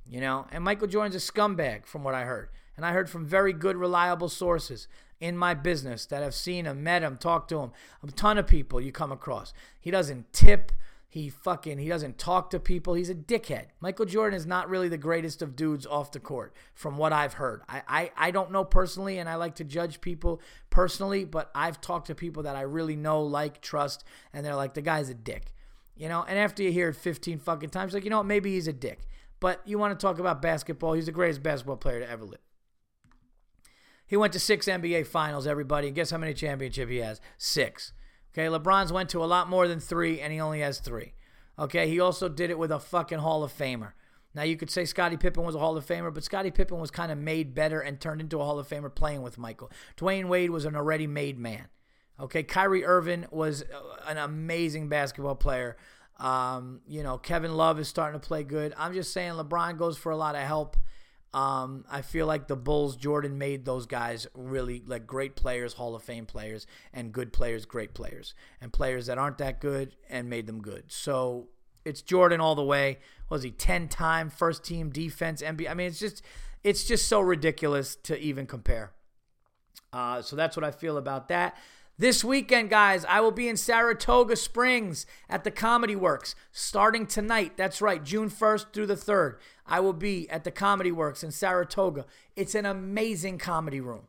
[0.09, 2.51] You know, and Michael Jordan's a scumbag from what I heard.
[2.77, 4.87] And I heard from very good, reliable sources
[5.21, 7.73] in my business that have seen him, met him, talked to him.
[8.07, 9.53] A ton of people you come across.
[9.81, 10.73] He doesn't tip.
[11.09, 12.93] He fucking he doesn't talk to people.
[12.93, 13.67] He's a dickhead.
[13.81, 17.35] Michael Jordan is not really the greatest of dudes off the court, from what I've
[17.35, 17.63] heard.
[17.69, 21.81] I, I, I don't know personally, and I like to judge people personally, but I've
[21.81, 24.05] talked to people that I really know, like, trust,
[24.35, 25.55] and they're like, the guy's a dick.
[25.97, 28.53] You know, and after you hear it 15 fucking times, like, you know what, maybe
[28.53, 29.01] he's a dick.
[29.47, 32.41] But you want to talk about basketball, he's the greatest basketball player to ever live.
[34.05, 35.87] He went to six NBA finals, everybody.
[35.87, 37.21] And guess how many championships he has?
[37.39, 37.93] Six.
[38.35, 41.13] Okay, LeBron's went to a lot more than three, and he only has three.
[41.61, 43.93] Okay, he also did it with a fucking Hall of Famer.
[44.35, 46.91] Now you could say Scottie Pippen was a Hall of Famer, but Scottie Pippen was
[46.91, 49.71] kind of made better and turned into a Hall of Famer playing with Michael.
[49.97, 51.69] Dwyane Wade was an already made man.
[52.19, 53.63] Okay, Kyrie Irving was
[54.09, 55.77] an amazing basketball player.
[56.19, 58.75] Um, you know, Kevin Love is starting to play good.
[58.77, 60.77] I'm just saying LeBron goes for a lot of help.
[61.35, 65.95] Um, I feel like the Bulls, Jordan made those guys really like great players, Hall
[65.95, 70.31] of Fame players, and good players, great players, and players that aren't that good and
[70.31, 70.85] made them good.
[70.89, 71.49] So
[71.85, 72.99] it's Jordan all the way.
[73.29, 75.71] Was he ten time first team defense NBA?
[75.71, 76.23] I mean, it's just
[76.65, 78.93] it's just so ridiculous to even compare.
[79.93, 81.57] Uh, so that's what I feel about that.
[81.99, 87.57] This weekend, guys, I will be in Saratoga Springs at the Comedy Works starting tonight.
[87.57, 89.37] That's right, June 1st through the 3rd.
[89.67, 92.05] I will be at the Comedy Works in Saratoga.
[92.37, 94.09] It's an amazing comedy room.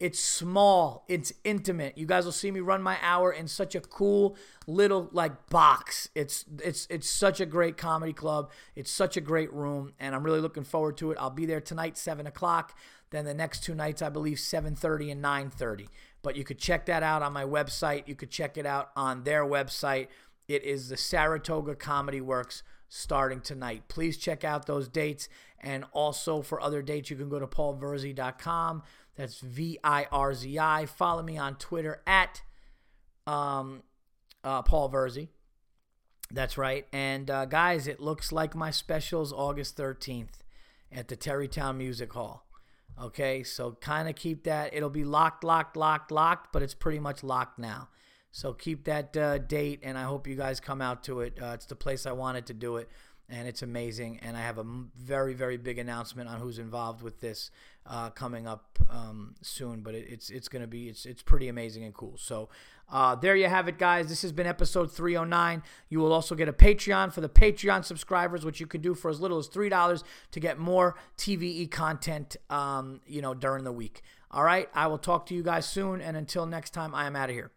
[0.00, 1.96] It's small, it's intimate.
[1.96, 4.36] You guys will see me run my hour in such a cool
[4.66, 6.08] little like box.
[6.16, 8.50] It's it's it's such a great comedy club.
[8.76, 11.18] It's such a great room, and I'm really looking forward to it.
[11.20, 12.76] I'll be there tonight, seven o'clock.
[13.10, 15.88] Then the next two nights, I believe, 7:30 and 9:30.
[16.28, 18.06] But you could check that out on my website.
[18.06, 20.08] You could check it out on their website.
[20.46, 23.84] It is the Saratoga Comedy Works starting tonight.
[23.88, 25.30] Please check out those dates.
[25.58, 28.82] And also for other dates, you can go to paulvirzi.com.
[29.16, 30.84] That's V I R Z I.
[30.84, 32.42] Follow me on Twitter at
[33.26, 33.82] um,
[34.44, 35.28] uh, Paul Virzi.
[36.30, 36.86] That's right.
[36.92, 40.42] And uh, guys, it looks like my special's August 13th
[40.92, 42.47] at the Tarrytown Music Hall.
[43.00, 44.74] Okay, so kind of keep that.
[44.74, 47.88] It'll be locked, locked, locked, locked, but it's pretty much locked now.
[48.32, 51.38] So keep that uh, date, and I hope you guys come out to it.
[51.40, 52.88] Uh, it's the place I wanted to do it,
[53.28, 54.18] and it's amazing.
[54.22, 57.50] And I have a very, very big announcement on who's involved with this
[57.88, 59.80] uh, coming up um, soon.
[59.80, 62.14] But it, it's it's gonna be it's it's pretty amazing and cool.
[62.16, 62.48] So
[62.90, 64.08] uh, there you have it, guys.
[64.08, 65.62] This has been episode 309.
[65.88, 69.10] You will also get a Patreon for the Patreon subscribers, which you can do for
[69.10, 72.36] as little as three dollars to get more TVE content.
[72.50, 74.02] Um, you know, during the week.
[74.30, 74.68] All right.
[74.74, 77.34] I will talk to you guys soon, and until next time, I am out of
[77.34, 77.50] here.